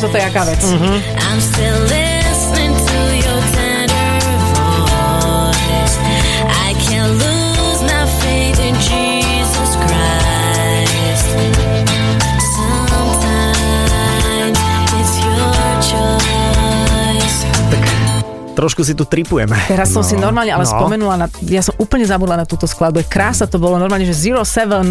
[0.00, 0.62] toto je aká vec.
[0.62, 1.40] I'm
[18.56, 19.52] Trošku si tu tripujeme.
[19.66, 20.72] Teraz som si normálne ale No.
[20.72, 23.04] spomenula, na, ja som úplne zabudla na túto skladbu.
[23.04, 24.86] Krása to bolo normálne, že Zero Seven,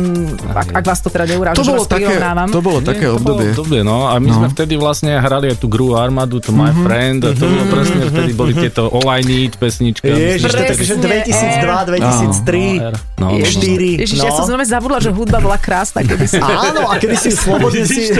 [0.45, 2.13] ak, ak vás to teda neuráža, To bolo také,
[2.47, 3.49] to bolo také to bolo obdobie.
[3.51, 4.05] obdobie, no.
[4.05, 4.35] A my No.
[4.37, 8.01] sme vtedy vlastne hrali aj tú Gru Armadu, to My Friend, a to bolo presne,
[8.05, 10.05] vtedy boli tieto All I Need pesnička.
[10.05, 13.41] Ježiš, to takže Presne, 2002, 2003, No, no, no.
[13.41, 13.97] 4.
[13.97, 16.37] Ježiš, ja som znamená zabudla, že hudba bola krásna, keby si...
[16.37, 18.13] Áno, a kedy si slobodne si...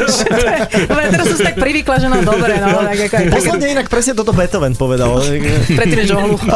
[1.11, 4.31] Teraz som si tak privykla, že no dobre, no, tak ako Posledne inak presne toto
[4.31, 5.19] Beethoven povedal.
[5.41, 6.51] Predtým, než ohluchol.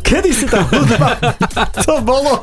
[0.00, 1.18] Kedy si tá hudba?
[1.84, 2.40] To bolo.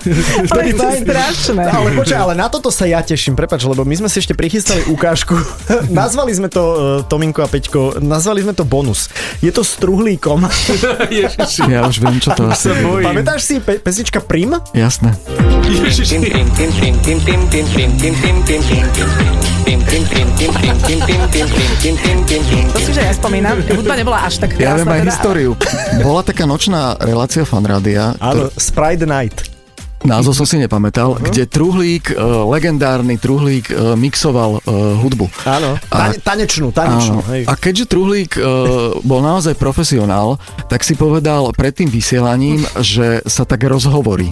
[0.50, 1.64] To je strašné.
[1.64, 4.86] Ale počkaj, ale na toto sa ja teším, prepač, lebo my sme si ešte prichystali
[4.90, 5.36] ukážku.
[5.90, 9.08] nazvali sme to, uh, Tominko a Peťko, nazvali sme to bonus.
[9.40, 10.46] Je to s truhlíkom.
[11.70, 12.84] Ja už viem, čo to asi je.
[13.04, 14.56] Pamätáš si pe- pesnička Prim?
[14.74, 15.16] Jasné.
[22.74, 23.64] To si, že ja spomínam.
[23.64, 24.84] Hudba nebola až tak Ja krásna.
[24.84, 25.52] viem aj teda, históriu.
[26.04, 29.53] Bola taká nočná relácia fanrádia, Áno, Sprite Night.
[30.04, 32.16] Názov som si nepamätal, kde Truhlík, e,
[32.48, 35.26] legendárny Truhlík e, mixoval e, hudbu.
[35.44, 37.20] Áno, A- Tane, tanečnú, tanečnú.
[37.24, 37.30] Áno.
[37.32, 37.44] Hej.
[37.48, 38.42] A keďže Truhlík e,
[39.02, 40.38] bol naozaj profesionál,
[40.68, 44.30] tak si povedal pred tým vysielaním, že sa tak rozhovorí.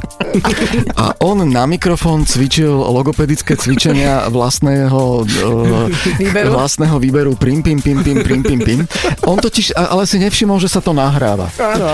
[0.95, 6.51] A on na mikrofón cvičil logopedické cvičenia vlastného e, Výberu?
[6.53, 8.81] vlastného výberu prim, pim, pim, pim, prim, pim, pim.
[9.25, 11.47] On totiž ale si nevšimol, že sa to nahráva.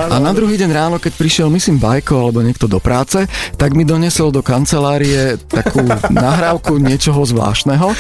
[0.10, 3.24] A na druhý deň ráno, keď prišiel, myslím, Bajko alebo niekto do práce,
[3.56, 5.82] tak mi donesol do kancelárie takú
[6.14, 7.92] nahrávku niečoho zvláštneho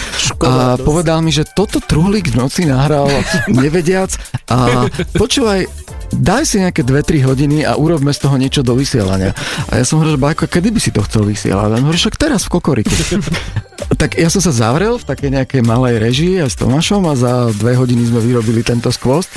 [0.44, 3.10] a povedal mi, že toto Truhlík v noci nahral
[3.50, 4.14] nevediac
[4.48, 5.68] a počúvaj,
[6.14, 9.36] daj si nejaké 2-3 hodiny a urobme z toho niečo do vysielania.
[9.72, 11.70] A ja som hovoril, že Bajko, kedy by si to chcel vysielať?
[11.72, 12.94] A on hovorí, však teraz v Kokoriku.
[13.98, 17.50] tak ja som sa zavrel v takej nejakej malej režii aj s Tomášom a za
[17.58, 19.34] dve hodiny sme vyrobili tento skvost.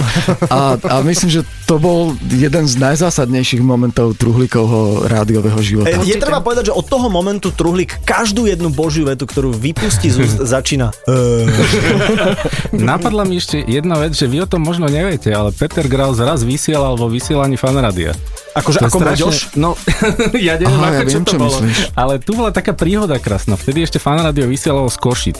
[0.52, 5.96] A, a myslím, že to bol jeden z najzásadnejších momentov Truhlíkovho rádiového života.
[5.96, 10.12] E, Je treba povedať, že od toho momentu Truhlík každú jednu božiu vetu, ktorú vypustí
[10.12, 10.92] z úst, začína.
[12.76, 16.44] Napadla mi ešte jedna vec, že vy o tom možno neviete, ale Peter Graus raz
[16.44, 18.12] vysielal vo vysielaní fanradia.
[18.50, 19.36] Akože To je ako Moďoš?
[19.54, 19.78] No,
[20.50, 21.56] ja neviem, Aha, ako ja čo viem, to čo bolo.
[21.62, 21.78] myslíš.
[21.94, 23.54] Ale tu bola taká príhoda krásna.
[23.54, 25.38] Vtedy ešte fanradio vysielalo z Košic.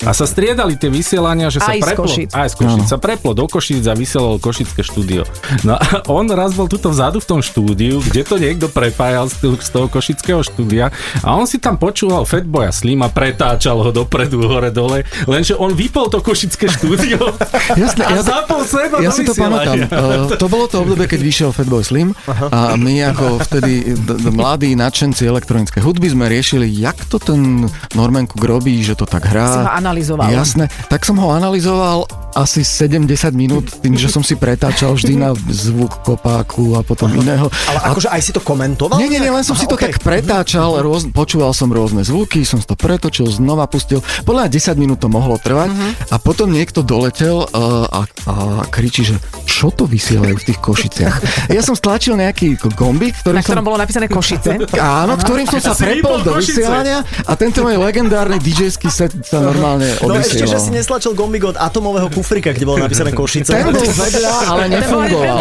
[0.00, 2.30] A sa striedali tie vysielania, že sa Aj z preplo, Košíc.
[2.30, 5.26] aj z Košic, sa preplo do Košic a vysielalo Košické štúdio.
[5.62, 9.34] No a on raz bol tuto vzadu v tom štúdiu, kde to niekto prepájal z,
[9.58, 14.38] z toho Košického štúdia a on si tam počúval Fatboya Slim a pretáčal ho dopredu,
[14.44, 17.18] hore, dole, lenže on vypol to Košické štúdio
[17.74, 19.76] Jasné, a ja to- zapol seba Ja do si to pamätám.
[19.86, 24.30] Uh, to bolo to obdobie, keď vyšiel Fatboy Slim a my ako vtedy d- d-
[24.30, 29.48] mladí nadšenci elektronické hudby sme riešili, jak to ten Norman robí, že to tak hrá.
[29.52, 30.28] Si ho analyzoval.
[30.28, 35.32] Jasné, tak som ho analyzoval asi 70 minút tým, že som si pretáčal vždy na
[35.48, 37.48] zvuk kopáku a potom iného.
[37.66, 39.00] Ale akože aj si to komentoval?
[39.00, 39.88] Nie, nie, nie, len som Aha, si to okej.
[39.88, 43.98] tak pretáčal, rôz, počúval som rôzne zvuky, som to pretočil, znova pustil.
[44.22, 46.12] Podľa mňa 10 minút to mohlo trvať Mhm.
[46.12, 47.48] a potom niekto doletel uh,
[47.88, 48.34] a, a
[48.66, 51.16] kričí, že čo to vysielajú v tých Košiciach.
[51.48, 53.66] Ja som stlačil nejaký gombík, ktorým Na ktorom som...
[53.66, 54.60] bolo napísané Košice.
[55.00, 59.88] Áno, ktorým som sa prepol do vysielania a tento môj legendárny DJ-ský set sa normálne
[60.02, 60.76] No ešte, že si odvysielal.
[60.76, 63.54] neslačil gombík od atomového kufrika, kde bolo napísané Košice.
[63.54, 65.38] Ten bol vedľa, ale nefungoval.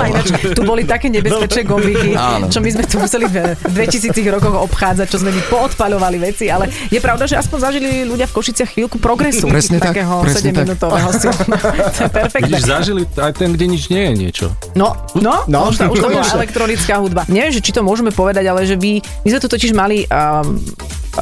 [0.54, 2.54] Tu boli také nebezpečné gombíky, Áno.
[2.54, 6.70] čo my sme tu museli v 2000 rokoch obchádzať, čo sme my poodpaľovali veci, ale
[6.94, 9.50] je pravda, že aspoň zažili ľudia v Košiciach chvíľku progresu.
[9.50, 10.38] Presne tak, takého tak.
[10.38, 11.58] 7-minútového silna.
[11.90, 12.54] To je perfektné.
[12.54, 14.46] Vidíš, zažili aj ten, kde nič nie je niečo.
[14.78, 17.26] No, no, No, no už, to, už to bola elektronická hudba.
[17.26, 20.60] Neviem, že či to môžeme povedať, ale že vy, my sme tu totiž mali um,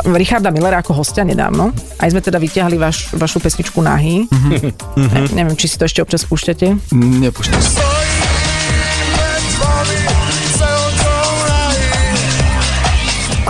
[0.02, 1.70] Richarda Millera ako hostia nedávno.
[2.02, 4.26] Aj sme teda vyťahli vaš, vašu pesničku Nahy.
[4.26, 6.94] Ne, neviem, či si to ešte občas púšťate.
[6.94, 7.93] Nepúšťam.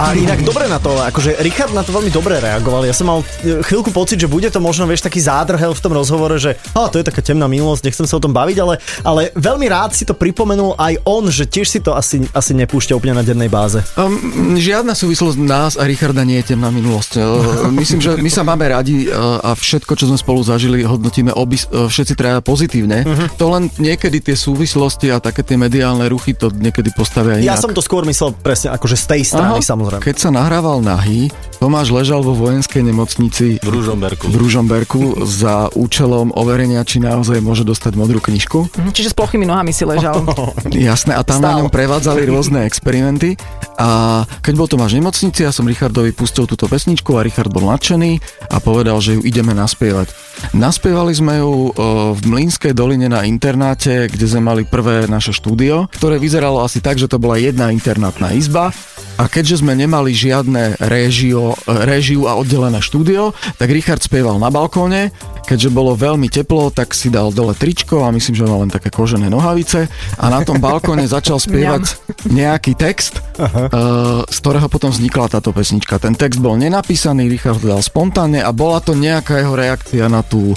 [0.03, 2.83] A inak dobre na to, akože Richard na to veľmi dobre reagoval.
[2.83, 5.95] Ja som mal e, chvíľku pocit, že bude to možno, vieš, taký zádrhel v tom
[5.95, 9.31] rozhovore, že a, to je taká temná minulosť, nechcem sa o tom baviť, ale, ale
[9.31, 13.15] veľmi rád si to pripomenul aj on, že tiež si to asi, asi nepúšťa úplne
[13.15, 13.79] na dennej báze.
[13.95, 17.23] Um, žiadna súvislosť nás a Richarda nie je temná minulosť.
[17.23, 21.31] Uh, Myslím, že my sa máme radi uh, a všetko, čo sme spolu zažili, hodnotíme
[21.31, 23.07] obi, všetci traja pozitívne.
[23.07, 23.39] Mhm.
[23.39, 27.47] To len niekedy tie súvislosti a také tie mediálne ruchy to niekedy postavia inak.
[27.47, 29.63] Ja som to skôr myslel presne akože z tej strany, Aha.
[29.63, 29.92] samozrejme.
[29.99, 31.27] Keď sa nahrával nahý,
[31.57, 34.27] Tomáš ležal vo vojenskej nemocnici V Ružomberku.
[34.27, 38.67] v Ružomberku za účelom overenia, či naozaj môže dostať modrú knižku.
[38.67, 40.27] Mhm, Čiže s plochými nohami si ležal.
[40.67, 41.59] Jasné, a tam na Stál.
[41.63, 43.39] ňom prevádzali rôzne experimenty.
[43.73, 47.65] A keď bol Tomáš v nemocnici, ja som Richardovi pustil túto pesničku a Richard bol
[47.65, 48.19] nadšený
[48.51, 50.11] a povedal, že ju ideme naspievať.
[50.51, 51.71] Naspievali sme ju e,
[52.13, 56.99] v Mlínskej doline na internáte, kde sme mali prvé naše štúdio, ktoré vyzeralo asi tak,
[56.99, 58.75] že to bola jedna internátna izba.
[59.13, 65.13] A keďže sme nemali žiadne réžio, réžiu a oddelené štúdio, tak Richard spieval na balkóne.
[65.43, 68.87] Keďže bolo veľmi teplo, tak si dal dole tričko a myslím, že mal len také
[68.87, 69.91] kožené nohavice.
[70.17, 71.99] A na tom balkóne začal spievať
[72.31, 75.99] nejaký text, uh, z ktorého potom vznikla táto pesnička.
[75.99, 80.55] Ten text bol nenapísaný, Richard dal spontánne a bola to nejaká jeho reakcia na tú,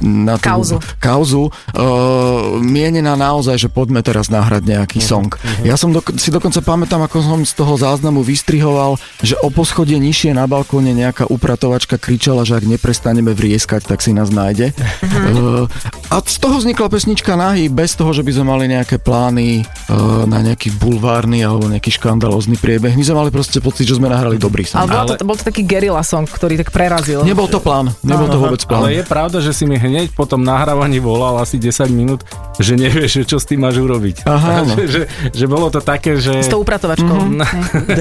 [0.00, 0.76] na tú Kauzu.
[1.02, 1.44] kauzu.
[1.74, 5.34] Uh, mienená naozaj, že poďme teraz nahrať nejaký song.
[5.66, 9.98] Ja som dok- si dokonca pamätám, ako som z toho záznamu vystrihoval, že o poschodie
[9.98, 14.76] nižšie na balkóne nejaká upratovačka kričala, že ak neprestaneme vrieskať, tak si nás nájde.
[15.02, 15.64] Uh,
[16.08, 20.24] a z toho vznikla pesnička Nahy, bez toho, že by sme mali nejaké plány uh,
[20.24, 22.92] na nejaký bulvárny alebo nejaký škandalózny priebeh.
[22.92, 24.86] My sme mali proste pocit, že sme nahrali dobrý Ale song.
[24.86, 27.22] bol, Ale- to, bol to taký gerilla song, ktorý tak prerazil.
[27.22, 28.84] Nebol to plán, nebol to vôbec plán.
[28.84, 32.20] Ale je pravda, že si mi hneď po tom nahrávaní volal asi 10 minút,
[32.56, 34.26] že nevieš, čo s tým máš urobiť.
[34.26, 34.74] Aha, áno.
[34.76, 36.42] že, že, že bolo to také, že...
[36.42, 37.16] S tou upratovačkou.
[37.30, 37.46] No.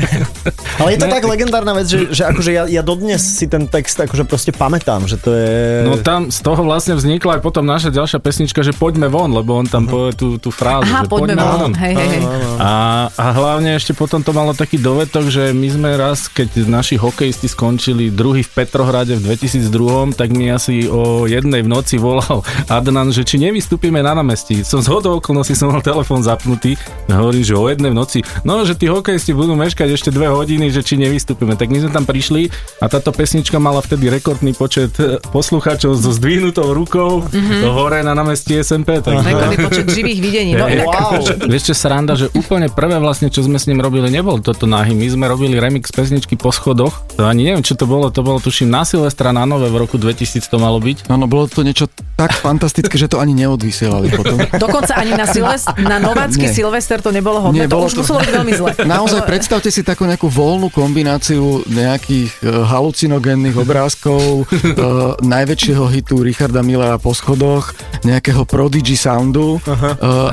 [0.80, 1.14] Ale je to Ne.
[1.16, 5.06] tak legendárna vec, že, že akože ja, ja dodnes si ten text akože proste pamätám,
[5.06, 5.50] že to je...
[5.84, 9.54] No tam z toho vlastne vznikla aj potom naša ďalšia pesnička, že poďme von, lebo
[9.54, 11.72] on tam povie tú, tú frázu, Aha, že poďme von.
[11.78, 12.24] Hej, hej, hej.
[12.58, 12.72] A,
[13.14, 17.46] a hlavne ešte potom to malo taký dovetok, že my sme raz, keď naši hokejisti
[17.46, 23.14] skončili druhý v Petrohrade v 2002, tak mi asi o jednej v noci volal Adnan,
[23.14, 24.66] že či nevystúpime na námestí.
[24.66, 26.74] Som z hodou okolností som mal telefón zapnutý
[27.20, 30.72] hovorím, že o jednej v noci, no, že tí hokejisti budú meškať ešte dve hodiny,
[30.72, 31.60] že či nevystúpime.
[31.60, 36.12] Tak my sme tam prišli a táto pesnička mala vtedy rekordný počet e, poslucháčov so
[36.16, 37.68] zdvihnutou rukou mm-hmm.
[37.70, 39.04] hore na námestí SMP.
[39.04, 39.22] Tak...
[39.22, 40.52] Rekordný počet živých videní.
[40.56, 41.22] No, Wow.
[41.52, 44.96] Vieš čo sranda, že úplne prvé vlastne, čo sme s ním robili, nebol toto nahy.
[44.96, 47.04] My sme robili remix pesničky po schodoch.
[47.20, 48.08] To ani neviem, čo to bolo.
[48.10, 51.12] To bolo tuším na Silvestra na Nové v roku 2000 to malo byť.
[51.12, 54.38] Áno, bolo to niečo tak fantastické, že to ani neodvysielali potom.
[54.56, 56.54] Dokonca ani na, Silvest- na novácky Nie.
[56.54, 57.66] Silvester to nebolo hodné.
[57.66, 58.70] Nie, to už to- muselo byť veľmi zle.
[58.84, 64.84] Naozaj predstavte si takú nejakú voľnú kombináciu nejakých e, halucinogénnych obrázkov, e,
[65.24, 69.76] najväčšieho hitu Richarda Millera po schodoch, nejakého Prodigy soundu, e,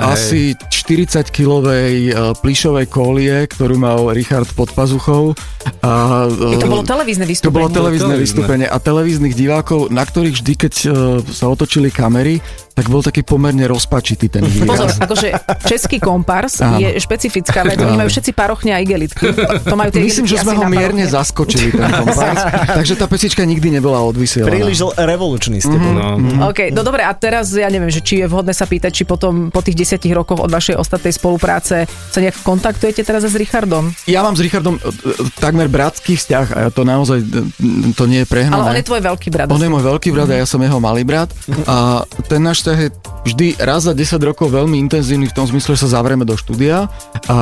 [0.04, 5.34] asi 40-kilovej e, plišovej kolie, ktorú mal Richard pod pazuchou.
[5.82, 7.56] A, Je to e, bolo televízne to vystúpenie.
[7.58, 10.88] bolo televízne vystúpenie a televíznych divákov, na ktorých vždy, keď e,
[11.26, 12.38] sa otočili kamery,
[12.76, 15.00] tak bol taký pomerne rozpačitý ten Pozor, výraz.
[15.00, 15.28] akože
[15.64, 16.76] český kompars Áno.
[16.76, 17.80] je špecifická vec.
[17.80, 19.32] Oni majú všetci parochne a igelitky.
[19.64, 21.16] To majú tie Myslím, že sme ho mierne parochne.
[21.16, 22.42] zaskočili, ten kompars.
[22.78, 24.52] Takže tá pesnička nikdy nebola odvysielaná.
[24.52, 25.96] Príliš revolučný ste boli.
[25.96, 26.52] No.
[26.52, 29.48] OK, no dobre, a teraz ja neviem, že či je vhodné sa pýtať, či potom
[29.48, 33.88] po tých desiatich rokoch od vašej ostatnej spolupráce sa nejak kontaktujete teraz s Richardom?
[34.04, 34.92] Ja mám s Richardom e, e,
[35.40, 38.60] takmer bratský vzťah a to naozaj e, to nie je prehnané.
[38.60, 39.48] Ale on je tvoj veľký brat.
[39.48, 41.32] On je môj veľký brat a ja som jeho malý brat
[41.64, 42.90] a ten náš vzťah je
[43.30, 46.90] vždy raz za 10 rokov veľmi intenzívny v tom zmysle, že sa zavrieme do štúdia
[47.30, 47.36] a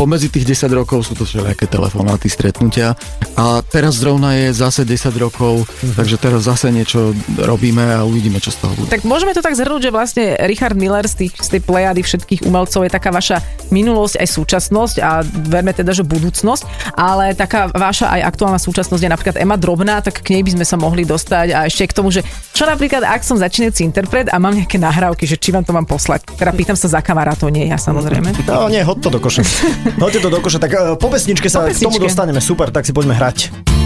[0.00, 2.96] pomedzi tých 10 rokov sú to všelijaké telefonáty, stretnutia
[3.36, 8.48] a teraz zrovna je zase 10 rokov, takže teraz zase niečo robíme a uvidíme, čo
[8.48, 8.88] z toho bude.
[8.88, 12.48] Tak môžeme to tak zhrnúť, že vlastne Richard Miller z, tých, z tej plejady všetkých
[12.48, 15.20] umelcov je taká vaša minulosť aj súčasnosť a
[15.52, 20.24] verme teda, že budúcnosť, ale taká vaša aj aktuálna súčasnosť je napríklad Emma Drobná, tak
[20.24, 22.24] k nej by sme sa mohli dostať a ešte k tomu, že
[22.56, 25.84] čo napríklad, ak som začínajúci interpret a mám nejaké nahrávky, že či vám to mám
[25.84, 26.38] poslať.
[26.38, 28.46] Teda pýtam sa za kamarátov, nie ja samozrejme.
[28.46, 29.42] No nie, hoď to do koša.
[30.02, 32.06] Hoďte to do koša, tak uh, po pesničke sa Po k tomu pesničke.
[32.06, 32.38] dostaneme.
[32.38, 33.81] Super, tak si poďme hrať.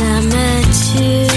[0.00, 1.31] I met you,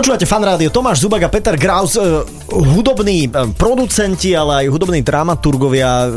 [0.00, 2.24] Počúvate fan rádio Tomáš Zubak a Peter Graus, eh,
[2.60, 6.10] hudobní eh, producenti, ale aj hudobní dramaturgovia eh,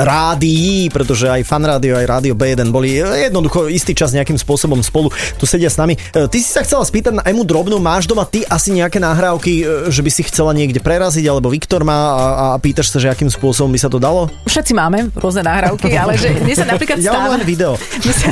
[0.00, 4.80] rádií, pretože aj fan rádio, aj rádio B1 boli eh, jednoducho istý čas nejakým spôsobom
[4.80, 5.96] spolu tu sedia s nami.
[6.12, 10.00] Ty si sa chcela spýtať na Emu Drobnú, máš doma ty asi nejaké nahrávky, že
[10.00, 13.70] by si chcela niekde preraziť, alebo Viktor má a, a pýtaš sa, že akým spôsobom
[13.70, 14.28] by sa to dalo?
[14.48, 17.20] Všetci máme rôzne nahrávky, ale že mne sa napríklad Ja stáva...
[17.28, 17.76] mám len video.
[18.10, 18.26] Sa...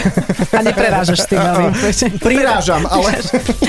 [0.59, 1.71] A neprerážaš tým, ale...
[2.19, 3.15] Prirážam, ale...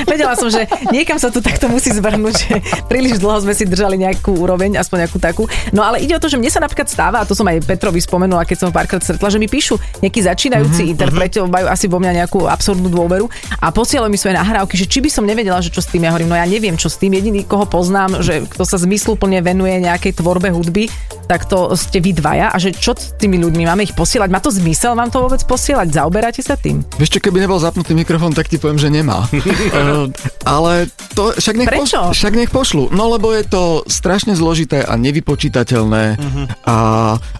[0.09, 2.53] Vedela som, že niekam sa to takto musí zvrhnúť, že
[2.89, 5.43] príliš dlho sme si držali nejakú úroveň, aspoň nejakú takú.
[5.73, 8.03] No ale ide o to, že mne sa napríklad stáva, a to som aj Petrovi
[8.03, 10.93] spomenula, keď som ho párkrát stretla, že mi píšu nejakí začínajúci mm-hmm.
[10.93, 13.25] interpreti, majú asi vo mňa nejakú absurdnú dôveru
[13.63, 16.05] a posielajú mi svoje nahrávky, že či by som nevedela, že čo s tým.
[16.05, 17.15] Ja hovorím, no ja neviem, čo s tým.
[17.15, 20.91] Jediný, koho poznám, že kto sa zmysluplne venuje nejakej tvorbe hudby,
[21.29, 24.33] tak to ste vy dvaja a že čo s tými ľuďmi máme ich posielať?
[24.33, 25.93] Má to zmysel vám to vôbec posielať?
[25.93, 26.81] Zaoberáte sa tým?
[26.97, 29.29] Vieš čo, keby nebol zapnutý mikrofón, tak ti poviem, že nemá.
[29.69, 30.07] Eh,
[30.49, 32.09] ale to však nech, Prečo?
[32.09, 32.89] však nech pošlu.
[32.89, 36.43] No lebo je to strašne zložité a nevypočítateľné Mhm.
[36.63, 36.77] a,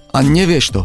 [0.10, 0.82] a nevieš to.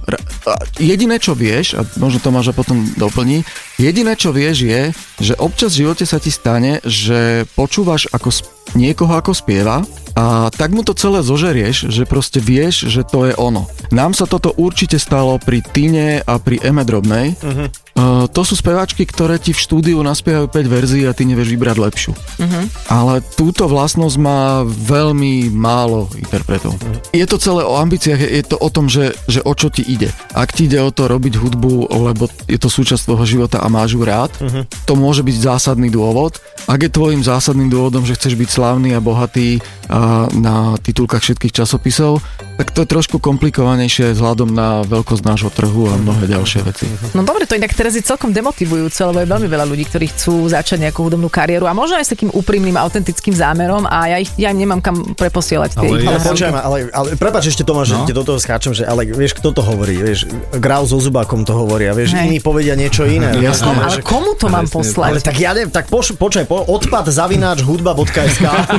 [0.76, 3.42] Jediné, čo vieš, a možno Tomáš a potom doplní,
[3.76, 4.82] jediné, čo vieš je,
[5.18, 10.48] že občas v živote sa ti stane, že počúvaš ako sp- niekoho ako spieva a
[10.48, 13.66] tak mu to celé zožerieš, že proste vieš, že to je ono.
[13.90, 17.34] Nám sa toto určite stalo pri Tine a pri Eme Drobnej.
[17.34, 17.66] Uh-huh.
[17.94, 21.76] Uh, to sú speváčky, ktoré ti v štúdiu naspievajú 5 verzií a ty nevieš vybrať
[21.78, 22.12] lepšiu.
[22.12, 22.66] Uh-huh.
[22.90, 26.74] Ale túto vlastnosť má veľmi málo interpretov.
[26.74, 26.98] Uh-huh.
[27.14, 30.10] Je to celé o ambíciách, je to o tom, že, že o čo ti ide.
[30.34, 33.94] Ak ti ide o to robiť hudbu, lebo je to súčasť tvojho života a máš
[33.94, 34.66] ju rád, uh-huh.
[34.90, 36.42] to môže byť zásadný dôvod.
[36.66, 41.62] Ak je tvojim zásadným dôvodom, že chceš byť slávny a bohatý a na titulkách všetkých
[41.62, 42.24] časopisov,
[42.56, 46.86] tak to je trošku komplikovanejšie vzhľadom na veľkosť nášho trhu a mnohé ďalšie veci.
[47.12, 50.48] No dobre, to inak teraz je celkom demotivujúce, lebo je veľmi veľa ľudí, ktorí chcú
[50.48, 54.32] začať nejakú hudobnú kariéru a možno aj s takým úprimným, autentickým zámerom a ja, ich,
[54.34, 57.60] ja im nemám kam preposielať tie Ale ich Ale Ja- počujem, ale, ale prepáč ešte
[57.62, 58.02] Tomáš, No.
[58.02, 60.24] že do toho skáčem, že ale vieš, kto to hovorí, vieš,
[60.54, 62.24] Grau so Zubákom to hovoria, vieš, Hej.
[62.26, 63.36] iní povedia niečo iné.
[63.44, 63.68] Jasné.
[63.68, 65.10] Že- ale komu to mám poslať?
[65.10, 68.16] Ale tak ja neviem, tak poš, počkaj, po, odpad zavináč hudba.sk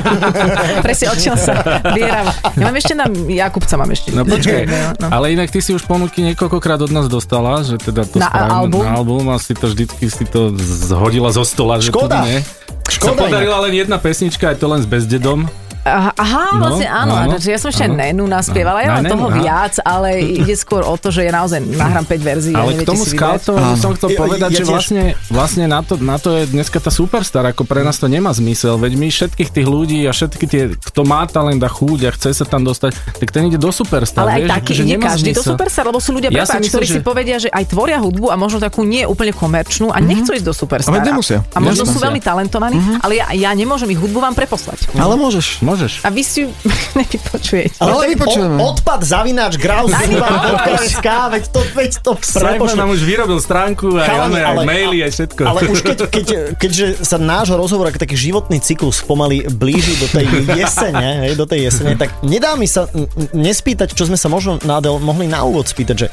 [0.84, 1.54] Presne odtiaľ sa
[1.88, 2.32] vyhráva.
[2.50, 4.10] Ja mám ešte na Jakubca, mám ešte.
[4.10, 4.62] No počkaj,
[4.96, 5.08] No.
[5.08, 8.56] ale inak ty si už ponuky niekoľkokrát od nás dostala, že teda to Na spravíme
[8.66, 8.82] album?
[8.82, 12.24] na album a si to vždycky si to zhodila zo stola, že Škoda.
[12.24, 12.40] nie.
[12.88, 15.44] Škoda Sa podarila len jedna pesnička, aj to len s bezdedom.
[15.86, 17.94] Aha, No, vlastne áno, áno, áno, ja som ešte áno.
[17.94, 21.62] Nenu naspievala, ja Na mám toho viac, ale ide skôr o to, že ja naozaj
[21.62, 23.38] nahrám 5 verzií Ale k tomu si by
[23.76, 24.68] som chcel Ja- povedať, ja že tiež.
[24.68, 28.32] vlastne, vlastne na, to, na to je dneska tá superstar, ako pre nás to nemá
[28.32, 32.10] zmysel, veď my všetkých tých ľudí a všetky tie, kto má talent a chuť a
[32.10, 34.96] chce sa tam dostať, tak ten ide do superstar, Ale aj vieš, taký že ide
[34.98, 35.52] každý do zmysel.
[35.54, 38.26] Superstar, lebo sú ľudia, Ja si prepáč, ktorí si že- povedia, že aj tvoria hudbu
[38.26, 40.90] a možno takú nie úplne komerčnú a nechcú ísť do Superstar.
[40.92, 41.46] Ale nemusia.
[41.52, 44.90] A možno sú veľmi talentovaní, ale ja, ja nemôžem ich hudbu vám preposlať.
[44.96, 45.62] Ale môžeš.
[45.76, 45.92] Môžeš.
[46.00, 46.48] A vy si ju
[46.98, 47.76] nevypočujete.
[47.76, 48.56] Ale vypočujeme.
[48.56, 52.80] odpad zavináč Grau so Zubák.sk veď to, veď to Frank prepošle.
[52.80, 55.42] nám už vyrobil stránku, aj, Chalani, aj ale- maily, aj všetko.
[55.44, 60.08] Ale už keď, keď, keďže sa nášho rozhovoru ako taký životný cyklus pomaly blíži do
[60.08, 62.88] tej jesene, hej, do tej jesene, tak nedá mi sa
[63.30, 66.08] nespýtať, čo sme sa možno na Adel mohli na úvod spýtať, že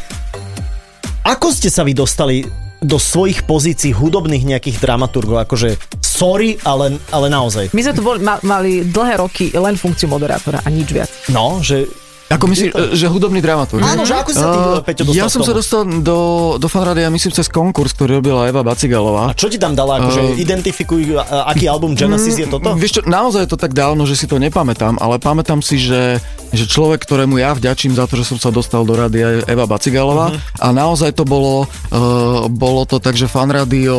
[1.24, 2.44] ako ste sa vy dostali
[2.84, 7.74] do svojich pozícií hudobných nejakých dramaturgov, akože sorry, ale, ale naozaj.
[7.74, 11.10] My sme tu boli, ma, mali dlhé roky len funkciu moderátora a nič viac.
[11.32, 11.90] No, že
[12.34, 13.86] Ako myslíš, e, že hudobný dramaturg?
[13.86, 16.18] Áno, že ako si sa ty, Uh, Peťo, dostal Ja som sa dostal do,
[16.58, 19.30] do fanrádia, myslím, cez konkurs, ktorý robila Eva Bacigalová.
[19.30, 20.02] A čo ti tam dala?
[20.02, 22.74] Akože Uh, identifikuj, aký album Genesis je toto?
[22.74, 26.18] Vieš čo, naozaj je to tak dávno, že si to nepamätám, ale pamätám si, že,
[26.50, 29.70] že človek, ktorému ja vďačím za to, že som sa dostal do rádia je Eva
[29.70, 30.40] Bacigalová Mhm.
[30.58, 33.94] a naozaj to bolo, uh, bolo to tak, že fan rádio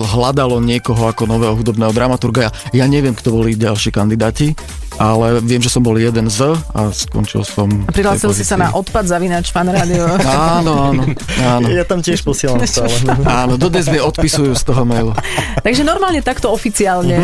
[0.00, 2.48] hľadalo niekoho ako nového hudobného dramaturga.
[2.48, 4.54] Ja, ja neviem, kto boli ďalší kandidáti,
[4.98, 8.70] ale viem, že som bol jeden z a skončil som A prihlásil si sa na
[8.72, 10.06] odpad zavinač fan rádio.
[10.24, 11.02] Áno, áno,
[11.42, 11.66] áno.
[11.70, 12.94] Ja tam tiež posielam stále.
[13.26, 15.12] Áno, dodnes mi odpisujú z toho mailu.
[15.60, 17.18] Takže normálne takto oficiálne.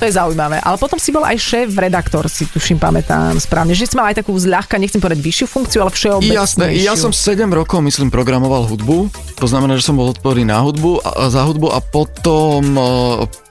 [0.00, 0.60] To je zaujímavé.
[0.60, 3.72] Ale potom si bol aj šéf, redaktor, si tuším, pamätám správne.
[3.72, 6.36] Že si mal aj takú zľahka, nechcem povedať vyššiu funkciu, ale všeobecnejšiu.
[6.36, 9.08] Jasné, ja som 7 rokov, myslím, programoval hudbu.
[9.40, 12.84] To znamená, že som bol odpovedný na hudbu, a, za hudbu a potom, e,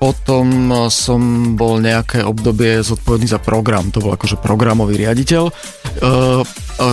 [0.03, 1.21] potom e, som
[1.55, 3.87] bol nejaké obdobie zodpovedný za program.
[3.95, 5.47] To bol akože programový riaditeľ.
[5.47, 5.51] E,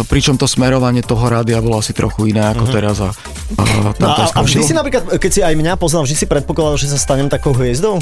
[0.07, 3.11] pričom to smerovanie toho rádia bolo asi trochu iné ako teraz a,
[3.59, 6.17] a No tam to a, a vždy si napríklad, keď si aj mňa poznal, vždy
[6.23, 7.99] si predpokladal, že sa stanem takou hviezdou?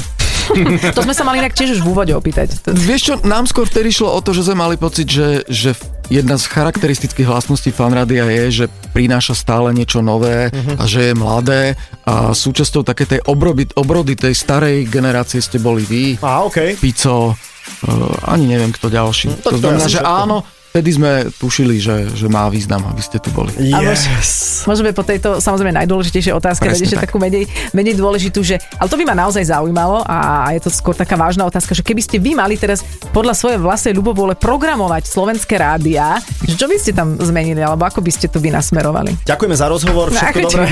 [0.95, 2.59] to sme sa mali inak tiež už v úvode opýtať.
[2.69, 5.73] Vieš čo, nám skôr vtedy šlo o to, že sme mali pocit, že, že
[6.09, 11.77] jedna z charakteristických vlastností fanrádia je, že prináša stále niečo nové a že je mladé
[12.03, 16.81] a súčasťou také tej obrody, obrody tej starej generácie ste boli vy, Á, OK.
[16.81, 19.29] Pico, uh, ani neviem kto ďalší.
[19.37, 21.11] tak to to znamená, že áno, vtedy sme
[21.41, 23.49] tušili, že, že má význam, aby ste tu boli.
[23.57, 24.63] Yes.
[24.69, 27.09] Môžeme po tejto samozrejme najdôležitejšej otázke dať ešte tak.
[27.09, 30.93] takú menej, menej dôležitú, že, ale to by ma naozaj zaujímalo a je to skôr
[30.93, 35.57] taká vážna otázka, že keby ste vy mali teraz podľa svojej vlastnej ľubovôle programovať slovenské
[35.57, 39.17] rádia, že čo by ste tam zmenili, alebo ako by ste to vy nasmerovali?
[39.25, 40.47] Ďakujeme za rozhovor, všetko Ďakujem.
[40.53, 40.67] dobré.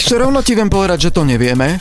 [0.00, 1.76] Ešte rovno ti viem povedať, že to nevieme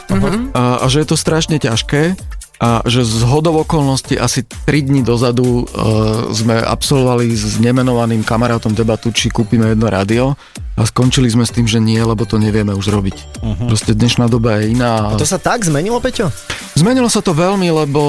[0.52, 2.20] a, a že je to strašne ťažké
[2.64, 8.72] a že z hodov okolností asi 3 dní dozadu uh, sme absolvovali s nemenovaným kamarátom
[8.72, 10.40] debatu, či kúpime jedno rádio
[10.80, 13.44] a skončili sme s tým, že nie, lebo to nevieme už robiť.
[13.68, 15.12] Proste dnešná doba je iná.
[15.20, 16.32] To sa tak zmenilo, Peťo?
[16.80, 18.02] Zmenilo sa to veľmi, lebo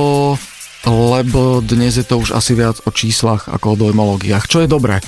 [0.84, 5.00] lebo dnes je to už asi viac o číslach ako o dojmológiách, čo je dobré.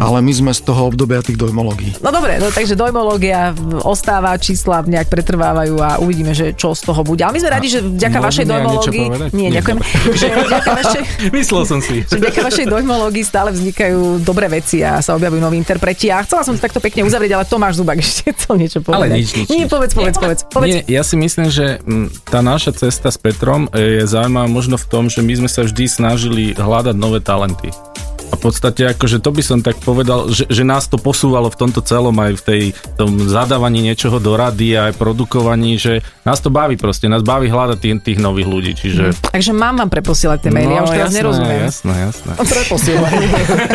[0.00, 2.00] Ale my sme z toho obdobia tých dojmológií.
[2.00, 3.52] No dobre, no takže dojmológia
[3.84, 7.20] ostáva, čísla nejak pretrvávajú a uvidíme, že čo z toho bude.
[7.20, 9.04] Ale my sme radi, že vďaka Môžem vašej dojmológii...
[9.36, 9.78] Nie, Nie, ďakujem.
[10.20, 11.02] Že vďaka vašej,
[11.38, 12.02] Myslel som si.
[12.02, 16.08] že vďaka vašej dojmológii stále vznikajú dobré veci a sa objavujú noví interpreti.
[16.08, 19.10] A chcela som to takto pekne uzavrieť, ale Tomáš Zubak ešte chcel niečo povedať.
[19.10, 19.70] Ale nič, nič, Nie, nič.
[19.70, 20.40] povedz, povedz, povedz.
[20.48, 20.70] povedz.
[20.72, 24.76] Nie, ja si myslím, že mm, tá naša cesta s Petrom e, je zaujímavá možno
[24.80, 27.89] v tom, že my sme sa vždy snažili hľadať nové talenty.
[28.30, 31.58] A v podstate akože to by som tak povedal, že, že nás to posúvalo v
[31.58, 32.62] tomto celom aj v tej,
[32.94, 37.78] tom zadávaní niečoho do rady aj produkovaní, že nás to baví proste, nás baví hľadať
[37.82, 39.18] tých, tých nových ľudí, čiže...
[39.34, 41.60] Takže mám vám preposielať tie maily, ja už teraz jasné, nerozumiem.
[41.66, 42.32] Jasné, jasné.
[42.54, 43.26] Preposielanie.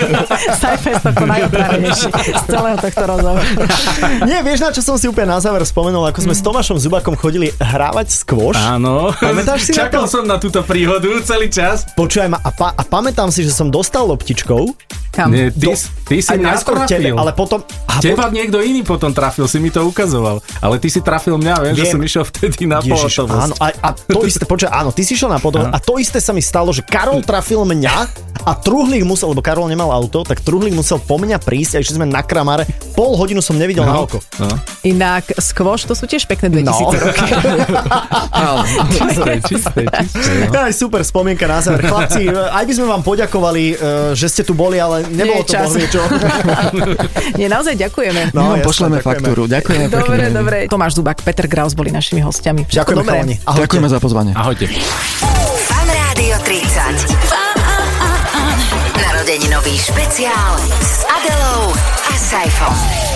[0.61, 3.47] Cyfest ako najotrávenejší z celého tohto rozhovoru.
[4.29, 7.19] Nie, vieš na čo som si úplne na záver spomenul, ako sme s Tomášom Zubakom
[7.19, 8.55] chodili hrávať skvoš.
[8.55, 9.11] Áno.
[9.19, 10.21] Pamätáš si na Čakal to?
[10.21, 11.83] som na túto príhodu celý čas.
[11.97, 14.07] Počúvaj ma, a, pa, a pamätám si, že som dostal
[14.45, 14.63] loptičkou.
[15.11, 15.31] Kam?
[15.31, 17.63] Nie, ty, Do- ty si mňa najskôr tebe, ale potom...
[17.87, 20.43] A Teba niekto iný potom trafil, si mi to ukazoval.
[20.59, 21.93] Ale ty si trafil mňa, viem, že Viem.
[21.95, 23.39] som išiel vtedy na Ježiš, pohotovosť.
[23.39, 26.19] áno, a, a to isté, počkaj, áno, ty si šiel na podvod a to isté
[26.19, 27.95] sa mi stalo, že Karol trafil mňa
[28.43, 31.95] a Truhlík musel, lebo Karol nemal auto, tak Truhlík musel po mňa prísť a išli
[31.95, 34.19] sme na kramare, pol hodinu som nevidel na oko.
[34.35, 34.51] No.
[34.83, 36.91] Inak skvoš, to sú tiež pekné 2000 No.
[36.91, 37.23] roky.
[38.91, 40.31] Čisté, čisté, čisté.
[40.45, 40.59] No.
[40.61, 41.85] Aj super spomienka na záver.
[41.85, 43.75] Chlapci, aj by sme vám poďakovali, e,
[44.11, 45.65] že ste tu boli, ale nebolo Nie to čas.
[45.65, 46.03] boh vie čo.
[47.39, 48.21] Nie, naozaj ďakujeme.
[48.29, 49.07] My vám jasné, pošleme ďakujeme.
[49.07, 49.43] faktúru.
[49.47, 50.35] Ďakujeme Dobre, pekne.
[50.35, 50.57] dobre.
[50.67, 52.67] Tomáš Zubak, Peter Graus boli našimi hostiami.
[52.67, 53.35] Všetko Ďakujeme chalani.
[53.41, 53.61] Ahojte.
[53.63, 54.31] Ďakujeme za pozvanie.
[54.33, 54.65] Ahojte.
[55.63, 57.55] Fan Rádio 30.
[58.97, 60.51] Narodeninový špeciál
[60.83, 61.71] s Adelou
[62.03, 63.14] a Saifom.